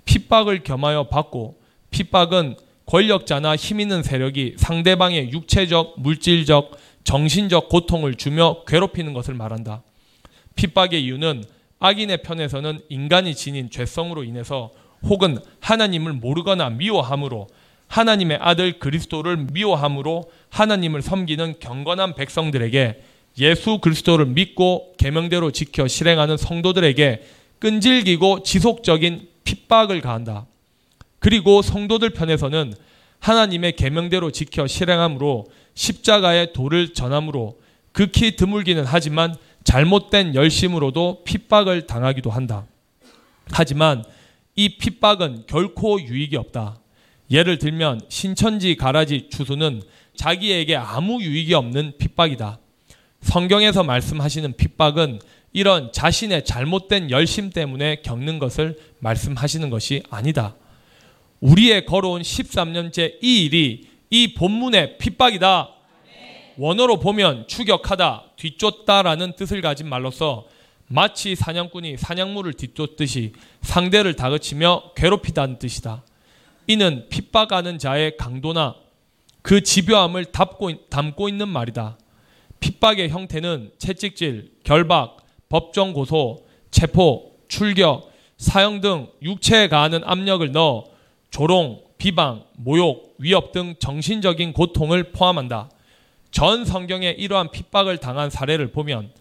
핍박을 0.05 0.63
겸하여 0.63 1.07
받고 1.09 1.59
핍박은 1.91 2.55
권력자나 2.86 3.55
힘 3.55 3.80
있는 3.80 4.03
세력이 4.03 4.55
상대방의 4.57 5.32
육체적, 5.32 5.95
물질적, 5.97 6.72
정신적 7.07 7.69
고통을 7.69 8.15
주며 8.15 8.65
괴롭히는 8.67 9.13
것을 9.13 9.33
말한다. 9.33 9.81
핍박의 10.57 11.01
이유는 11.05 11.45
악인의 11.79 12.21
편에서는 12.21 12.81
인간이 12.89 13.33
지닌 13.33 13.69
죄성으로 13.69 14.25
인해서 14.25 14.71
혹은 15.03 15.37
하나님을 15.61 16.11
모르거나 16.11 16.69
미워함으로 16.71 17.47
하나님의 17.87 18.39
아들 18.41 18.79
그리스도를 18.79 19.37
미워함으로 19.53 20.29
하나님을 20.49 21.01
섬기는 21.01 21.61
경건한 21.61 22.13
백성들에게 22.15 23.01
예수 23.39 23.77
그리스도를 23.77 24.25
믿고 24.25 24.93
계명대로 24.97 25.51
지켜 25.51 25.87
실행하는 25.87 26.35
성도들에게 26.35 27.23
끈질기고 27.59 28.43
지속적인 28.43 29.29
핍박을 29.45 30.01
가한다. 30.01 30.45
그리고 31.19 31.61
성도들 31.61 32.09
편에서는 32.09 32.73
하나님의 33.19 33.77
계명대로 33.77 34.31
지켜 34.31 34.67
실행함으로 34.67 35.45
십자가의 35.78 36.53
도를 36.53 36.93
전함으로 36.93 37.59
극히 37.91 38.36
드물기는 38.36 38.84
하지만 38.86 39.36
잘못된 39.63 40.34
열심으로도 40.34 41.23
핍박을 41.23 41.86
당하기도 41.86 42.32
한다. 42.32 42.65
하지만 43.51 44.03
이 44.55 44.78
핍박은 44.78 45.43
결코 45.45 46.01
유익이 46.01 46.36
없다. 46.36 46.80
예를 47.30 47.59
들면 47.59 48.01
신천지 48.09 48.75
가라지 48.75 49.30
주수는 49.30 49.84
자기에게 50.15 50.75
아무 50.75 51.21
유익이 51.21 51.53
없는 51.53 51.93
핍박이다. 51.99 52.59
성경에서 53.21 53.84
말씀하시는 53.84 54.53
핍박은 54.57 55.19
이런 55.53 55.91
자신의 55.91 56.45
잘못된 56.45 57.11
열심 57.11 57.51
때문에 57.51 58.01
겪는 58.01 58.39
것을 58.39 58.78
말씀하시는 58.99 59.69
것이 59.69 60.01
아니다. 60.09 60.55
우리의 61.39 61.86
걸어온 61.86 62.23
13년째 62.23 63.17
이 63.21 63.45
일이 63.45 63.96
이 64.09 64.33
본문의 64.33 64.97
핍박이다. 64.97 65.69
원어로 66.57 66.99
보면 66.99 67.47
추격하다, 67.47 68.31
뒤쫓다라는 68.35 69.35
뜻을 69.35 69.61
가진 69.61 69.87
말로서 69.87 70.47
마치 70.87 71.35
사냥꾼이 71.35 71.97
사냥물을 71.97 72.53
뒤쫓듯이 72.53 73.33
상대를 73.61 74.15
다그치며 74.15 74.93
괴롭히다는 74.95 75.59
뜻이다. 75.59 76.03
이는 76.67 77.07
핍박하는 77.09 77.77
자의 77.77 78.17
강도나 78.17 78.75
그 79.41 79.61
집요함을 79.61 80.25
담고, 80.25 80.87
담고 80.89 81.29
있는 81.29 81.47
말이다. 81.47 81.97
핍박의 82.59 83.09
형태는 83.09 83.71
채찍질, 83.77 84.51
결박, 84.63 85.17
법정 85.49 85.93
고소, 85.93 86.45
체포, 86.71 87.33
출격, 87.47 88.11
사형 88.37 88.81
등 88.81 89.07
육체에 89.21 89.67
가하는 89.67 90.01
압력을 90.03 90.51
넣어 90.51 90.85
조롱, 91.29 91.86
비방, 91.97 92.43
모욕, 92.55 93.15
위협 93.17 93.51
등 93.51 93.75
정신적인 93.79 94.53
고통을 94.53 95.11
포함한다. 95.11 95.69
전 96.31 96.65
성경에 96.65 97.09
이러한 97.09 97.51
핍박을 97.51 97.97
당한 97.97 98.29
사례를 98.29 98.71
보면 98.71 99.11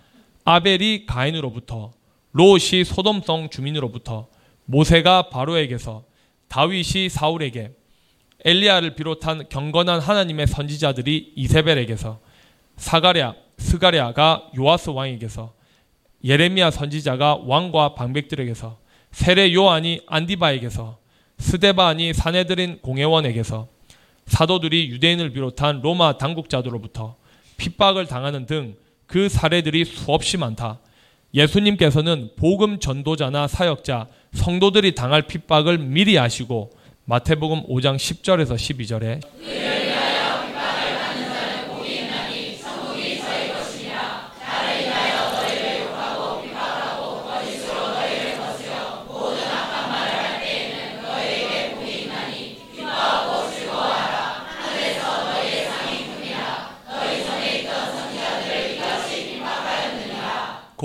아벨이 0.44 1.06
가인으로부터 1.06 1.92
롯이 2.32 2.84
소돔성 2.84 3.48
주민으로부터 3.50 4.28
모세가 4.66 5.30
바로에게서 5.30 6.04
다윗이 6.48 7.08
사울에게 7.08 7.72
엘리야를 8.44 8.94
비롯한 8.94 9.48
경건한 9.48 10.00
하나님의 10.00 10.46
선지자들이 10.46 11.32
이세벨에게서 11.34 12.20
사가랴, 12.76 13.34
스가랴가 13.58 14.50
요아스 14.58 14.90
왕에게서 14.90 15.54
예레미야 16.22 16.70
선지자가 16.70 17.40
왕과 17.46 17.94
방백들에게서 17.94 18.78
세례 19.10 19.52
요한이 19.54 20.02
안디바에게서 20.06 20.98
스데반이 21.38 22.14
사내들인 22.14 22.80
공회원에게서 22.82 23.68
사도들이 24.26 24.90
유대인을 24.90 25.32
비롯한 25.32 25.80
로마 25.82 26.18
당국자들로부터 26.18 27.16
핍박을 27.56 28.06
당하는 28.06 28.46
등 28.46 28.76
그 29.06 29.28
사례들이 29.28 29.84
수없이 29.84 30.36
많다. 30.36 30.80
예수님께서는 31.34 32.30
복음 32.36 32.78
전도자나 32.78 33.46
사역자, 33.46 34.08
성도들이 34.32 34.94
당할 34.94 35.22
핍박을 35.22 35.78
미리 35.78 36.18
아시고 36.18 36.70
마태복음 37.04 37.66
5장 37.68 37.96
10절에서 37.96 38.54
12절에 38.54 39.20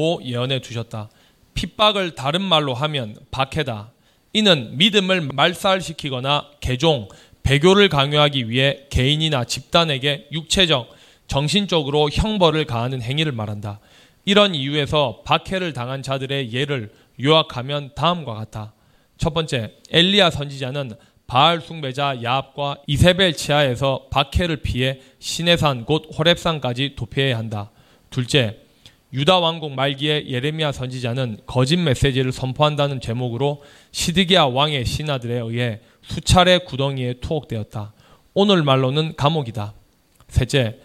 고 0.01 0.19
예언해 0.23 0.61
두셨다. 0.61 1.11
핍박을 1.53 2.15
다른 2.15 2.41
말로 2.41 2.73
하면 2.73 3.15
박해다. 3.29 3.91
이는 4.33 4.75
믿음을 4.75 5.21
말살시키거나 5.21 6.49
개종, 6.59 7.07
배교를 7.43 7.87
강요하기 7.87 8.49
위해 8.49 8.79
개인이나 8.89 9.43
집단에게 9.43 10.27
육체적, 10.31 10.89
정신적으로 11.27 12.09
형벌을 12.11 12.65
가하는 12.65 13.03
행위를 13.03 13.31
말한다. 13.31 13.79
이런 14.25 14.55
이유에서 14.55 15.21
박해를 15.23 15.73
당한 15.73 16.01
자들의 16.01 16.51
예를 16.51 16.91
요약하면 17.23 17.91
다음과 17.93 18.33
같아. 18.33 18.73
첫 19.19 19.35
번째, 19.35 19.75
엘리야 19.91 20.31
선지자는 20.31 20.93
바알 21.27 21.61
숭배자 21.61 22.23
야합과 22.23 22.77
이세벨 22.87 23.33
치하에서 23.33 24.07
박해를 24.09 24.57
피해 24.57 24.99
시내산 25.19 25.85
곧 25.85 26.09
호렙산까지 26.17 26.95
도피해야 26.95 27.37
한다. 27.37 27.69
둘째, 28.09 28.57
유다 29.13 29.39
왕국 29.39 29.73
말기에 29.73 30.27
예레미야 30.27 30.71
선지자는 30.71 31.41
거짓 31.45 31.75
메시지를 31.77 32.31
선포한다는 32.31 33.01
제목으로 33.01 33.61
시드기야 33.91 34.45
왕의 34.45 34.85
신하들에 34.85 35.39
의해 35.39 35.81
수차례 36.01 36.59
구덩이에 36.59 37.15
투옥되었다. 37.15 37.93
오늘 38.33 38.63
말로는 38.63 39.15
감옥이다. 39.17 39.73
셋째, 40.29 40.77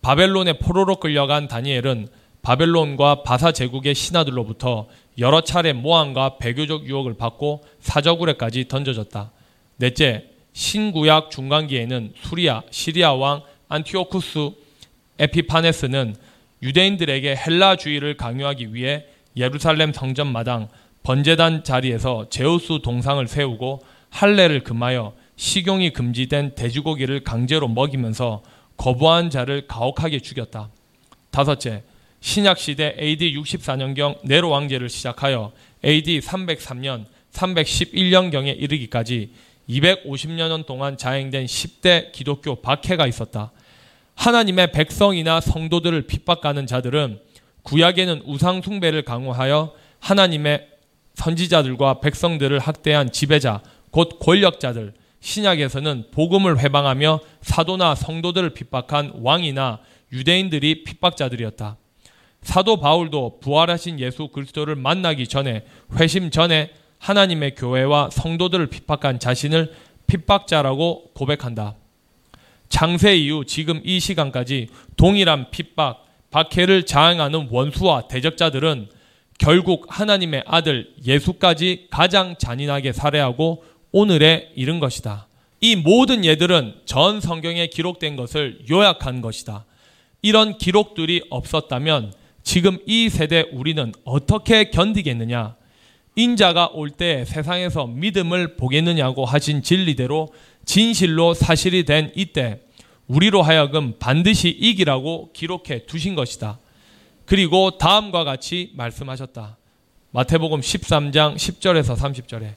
바벨론의 0.00 0.58
포로로 0.58 0.96
끌려간 0.96 1.48
다니엘은 1.48 2.08
바벨론과 2.40 3.22
바사 3.22 3.52
제국의 3.52 3.94
신하들로부터 3.94 4.86
여러 5.18 5.42
차례 5.42 5.72
모함과 5.72 6.38
배교적 6.38 6.86
유혹을 6.86 7.14
받고 7.14 7.62
사저굴에까지 7.80 8.68
던져졌다. 8.68 9.30
넷째, 9.76 10.30
신구약 10.54 11.30
중간기에는 11.30 12.12
수리아, 12.16 12.62
시리아 12.70 13.12
왕 13.14 13.42
안티오쿠스 13.68 14.50
에피파네스는 15.18 16.16
유대인들에게 16.64 17.36
헬라주의를 17.36 18.16
강요하기 18.16 18.74
위해 18.74 19.04
예루살렘 19.36 19.92
성전 19.92 20.32
마당 20.32 20.68
번제단 21.02 21.62
자리에서 21.62 22.28
제우스 22.30 22.80
동상을 22.82 23.26
세우고 23.28 23.82
할례를 24.08 24.64
금하여 24.64 25.14
식용이 25.36 25.92
금지된 25.92 26.54
돼지고기를 26.54 27.22
강제로 27.22 27.68
먹이면서 27.68 28.42
거부한 28.78 29.28
자를 29.28 29.66
가혹하게 29.66 30.20
죽였다. 30.20 30.70
다섯째, 31.30 31.82
신약 32.20 32.58
시대 32.58 32.96
AD 32.98 33.34
64년경 33.34 34.20
네로 34.24 34.48
왕제를 34.48 34.88
시작하여 34.88 35.52
AD 35.84 36.20
303년, 36.20 37.04
311년경에 37.32 38.56
이르기까지 38.58 39.32
250년 39.68 40.64
동안 40.64 40.96
자행된 40.96 41.44
10대 41.44 42.12
기독교 42.12 42.54
박해가 42.62 43.06
있었다. 43.06 43.52
하나님의 44.14 44.72
백성이나 44.72 45.40
성도들을 45.40 46.06
핍박하는 46.06 46.66
자들은 46.66 47.20
구약에는 47.62 48.22
우상 48.26 48.62
숭배를 48.62 49.02
강화하여 49.04 49.72
하나님의 50.00 50.68
선지자들과 51.14 52.00
백성들을 52.00 52.58
학대한 52.58 53.10
지배자, 53.10 53.62
곧 53.90 54.18
권력자들, 54.18 54.94
신약에서는 55.20 56.08
복음을 56.10 56.58
회방하며 56.58 57.20
사도나 57.40 57.94
성도들을 57.94 58.50
핍박한 58.50 59.12
왕이나 59.22 59.78
유대인들이 60.12 60.84
핍박자들이었다. 60.84 61.78
사도 62.42 62.76
바울도 62.76 63.40
부활하신 63.40 64.00
예수 64.00 64.28
그리스도를 64.28 64.76
만나기 64.76 65.26
전에 65.26 65.64
회심 65.98 66.30
전에 66.30 66.70
하나님의 66.98 67.54
교회와 67.54 68.10
성도들을 68.10 68.66
핍박한 68.66 69.18
자신을 69.18 69.72
핍박자라고 70.06 71.12
고백한다. 71.14 71.76
창세 72.74 73.14
이후 73.14 73.44
지금 73.44 73.80
이 73.84 74.00
시간까지 74.00 74.66
동일한 74.96 75.52
핍박, 75.52 76.04
박해를 76.32 76.84
자행하는 76.84 77.46
원수와 77.52 78.08
대적자들은 78.08 78.88
결국 79.38 79.86
하나님의 79.88 80.42
아들 80.44 80.92
예수까지 81.06 81.86
가장 81.88 82.34
잔인하게 82.36 82.92
살해하고 82.92 83.62
오늘에 83.92 84.50
이른 84.56 84.80
것이다. 84.80 85.28
이 85.60 85.76
모든 85.76 86.24
예들은 86.24 86.80
전 86.84 87.20
성경에 87.20 87.68
기록된 87.68 88.16
것을 88.16 88.58
요약한 88.68 89.20
것이다. 89.20 89.66
이런 90.22 90.58
기록들이 90.58 91.26
없었다면 91.30 92.12
지금 92.42 92.78
이 92.86 93.08
세대 93.08 93.44
우리는 93.52 93.92
어떻게 94.04 94.70
견디겠느냐? 94.70 95.54
인자가 96.16 96.70
올 96.72 96.90
때 96.90 97.24
세상에서 97.24 97.86
믿음을 97.86 98.56
보겠느냐고 98.56 99.24
하신 99.24 99.62
진리대로 99.62 100.32
진실로 100.64 101.34
사실이 101.34 101.84
된 101.84 102.12
이때 102.14 102.60
우리로 103.06 103.42
하여금 103.42 103.94
반드시 103.98 104.48
이기라고 104.48 105.30
기록해 105.32 105.86
두신 105.86 106.14
것이다. 106.14 106.58
그리고 107.26 107.78
다음과 107.78 108.24
같이 108.24 108.72
말씀하셨다. 108.74 109.56
마태복음 110.10 110.60
13장 110.60 111.36
10절에서 111.36 111.96
30절에 111.96 112.54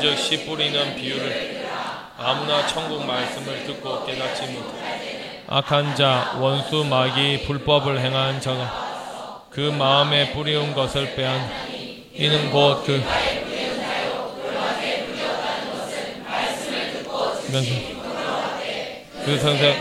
그런즉 0.00 0.18
씨 0.18 0.46
뿌리는 0.46 0.96
비유를 0.96 1.68
아무나 2.16 2.66
천국 2.66 3.04
말씀을 3.04 3.64
듣고 3.64 4.06
깨닫지 4.06 4.46
못하고 4.46 4.78
악한 5.46 5.94
자, 5.94 6.36
원수, 6.38 6.84
마귀, 6.84 7.44
불법을 7.44 8.00
행한 8.00 8.40
자가 8.40 9.44
그 9.50 9.60
마음에 9.60 10.32
뿌리운 10.32 10.72
것을 10.74 11.14
빼앗 11.14 11.38
이는 12.14 12.50
곧그 12.50 13.04
그 19.26 19.38
선생 19.38 19.74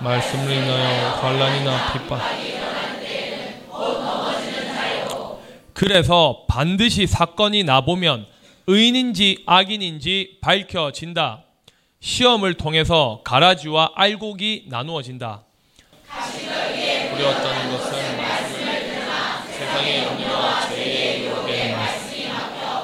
말씀을 0.00 0.52
인하여 0.52 1.10
환란이나 1.16 1.92
핍박 1.92 2.47
그래서 5.78 6.44
반드시 6.48 7.06
사건이 7.06 7.62
나보면 7.62 8.26
의인인지 8.66 9.44
악인인지 9.46 10.38
밝혀진다. 10.40 11.44
시험을 12.00 12.54
통해서 12.54 13.20
가라지와 13.22 13.92
알곡이 13.94 14.64
나누어진다. 14.66 15.44
두려웠던 17.12 17.70
것은 17.70 18.16
말씀을 18.16 19.46
세상의 19.52 20.02
영리와 20.02 20.68
죄의 20.68 21.26
유혹에 21.26 21.76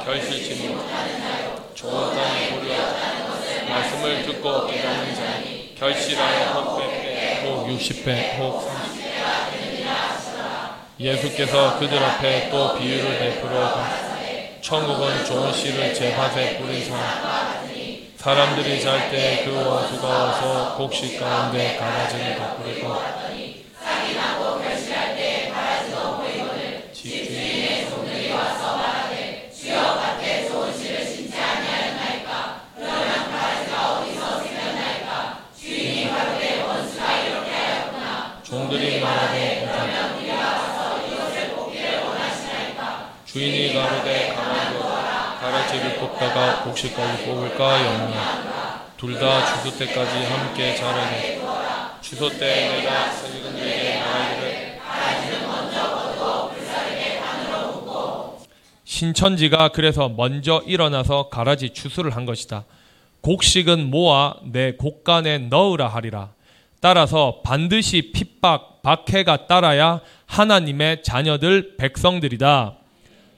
결실치 0.05 0.69
못하는 0.69 1.75
좋은 1.75 2.15
땅이 2.15 2.61
두려웠다. 2.61 3.65
말씀을 3.71 4.23
듣고 4.23 4.69
깨닫는 4.69 5.15
자 5.17 5.43
결실하여 5.81 6.61
혹 7.45 7.67
60배, 7.67 8.39
혹 8.39 8.69
30배. 8.69 8.74
예수께서 10.99 11.79
그들 11.79 11.99
앞에 12.03 12.51
또 12.51 12.79
비유를 12.79 13.19
베풀어 13.19 13.75
천국은 14.61 15.25
좋은 15.25 15.53
씨를 15.53 15.93
제 15.93 16.15
밭에 16.15 16.59
뿌린 16.59 16.85
사람 16.85 17.65
사람들이 18.17 18.81
잘 18.81 19.11
때 19.11 19.45
그 19.45 19.53
원수가 19.55 20.09
와서 20.09 20.77
곡식 20.77 21.21
가운데 21.21 21.77
가라지를 21.77 22.37
덮으리고 22.37 23.24
가라지를 45.75 45.99
뽑다가 45.99 46.65
곡식까지 46.65 47.25
뽑을까 47.25 47.85
영냐 47.85 48.87
둘다 48.97 49.63
주소 49.63 49.79
때까지 49.79 50.25
함께 50.25 50.75
자라게 50.77 51.41
주소 52.01 52.29
때 52.29 52.69
내가 52.69 53.11
세리들에게 53.11 53.99
말하기를 54.01 54.75
신천지가 58.85 59.69
그래서 59.69 60.09
먼저 60.09 60.63
일어나서 60.67 61.29
가라지 61.29 61.71
추수를 61.71 62.15
한 62.15 62.27
것이다. 62.27 62.65
곡식은 63.23 63.91
모아 63.91 64.37
내 64.45 64.75
곡간에 64.75 65.39
넣으라 65.39 65.89
하리라. 65.89 66.31
따라서 66.81 67.41
반드시 67.43 68.13
핍박, 68.13 68.83
박해가 68.83 69.49
따라야 69.49 70.01
하나님의 70.27 71.03
자녀들 71.03 71.77
백성들이다. 71.77 72.77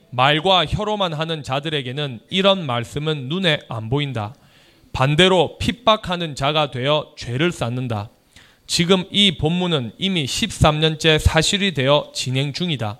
말과 0.09 0.65
혀로만 0.65 1.13
하는 1.13 1.43
자들에게는 1.43 2.21
이런 2.29 2.65
말씀은 2.65 3.29
눈에 3.29 3.59
안 3.67 3.89
보인다. 3.89 4.33
반대로 4.93 5.57
핍박하는 5.59 6.35
자가 6.35 6.71
되어 6.71 7.13
죄를 7.17 7.51
쌓는다. 7.51 8.09
지금 8.65 9.05
이 9.11 9.37
본문은 9.37 9.93
이미 9.97 10.25
13년째 10.25 11.19
사실이 11.19 11.73
되어 11.73 12.11
진행 12.13 12.53
중이다. 12.53 12.97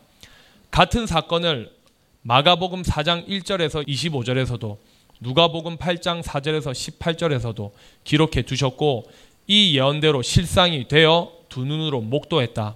같은 0.69 1.07
사건을 1.07 1.71
마가복음 2.21 2.83
4장 2.83 3.27
1절에서 3.27 3.87
25절에서도 3.87 4.77
누가복음 5.21 5.77
8장 5.77 6.21
4절에서 6.21 6.71
18절에서도 6.71 7.71
기록해 8.03 8.43
두셨고 8.43 9.09
이 9.47 9.75
예언대로 9.77 10.21
실상이 10.21 10.87
되어 10.87 11.31
두 11.49 11.65
눈으로 11.65 12.01
목도했다. 12.01 12.75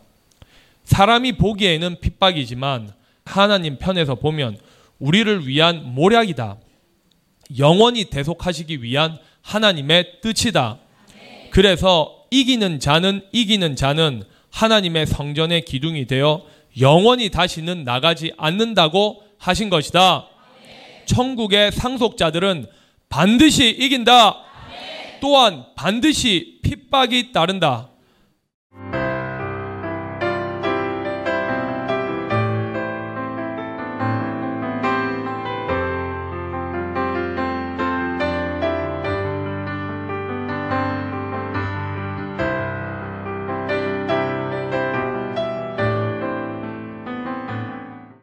사람이 0.85 1.33
보기에는 1.33 1.99
핍박이지만 1.99 2.93
하나님 3.25 3.77
편에서 3.77 4.15
보면 4.15 4.57
우리를 4.99 5.47
위한 5.47 5.93
모략이다. 5.93 6.57
영원히 7.57 8.05
대속하시기 8.05 8.83
위한 8.83 9.17
하나님의 9.41 10.21
뜻이다. 10.21 10.79
그래서 11.49 12.25
이기는 12.31 12.79
자는 12.79 13.21
이기는 13.31 13.75
자는 13.75 14.23
하나님의 14.51 15.05
성전의 15.05 15.65
기둥이 15.65 16.07
되어 16.07 16.45
영원히 16.79 17.29
다시는 17.29 17.83
나가지 17.83 18.31
않는다고 18.37 19.23
하신 19.37 19.69
것이다. 19.69 20.27
천국의 21.05 21.71
상속자들은 21.71 22.67
반드시 23.09 23.69
이긴다. 23.69 24.37
또한 25.19 25.65
반드시 25.75 26.59
핍박이 26.63 27.31
따른다. 27.31 27.90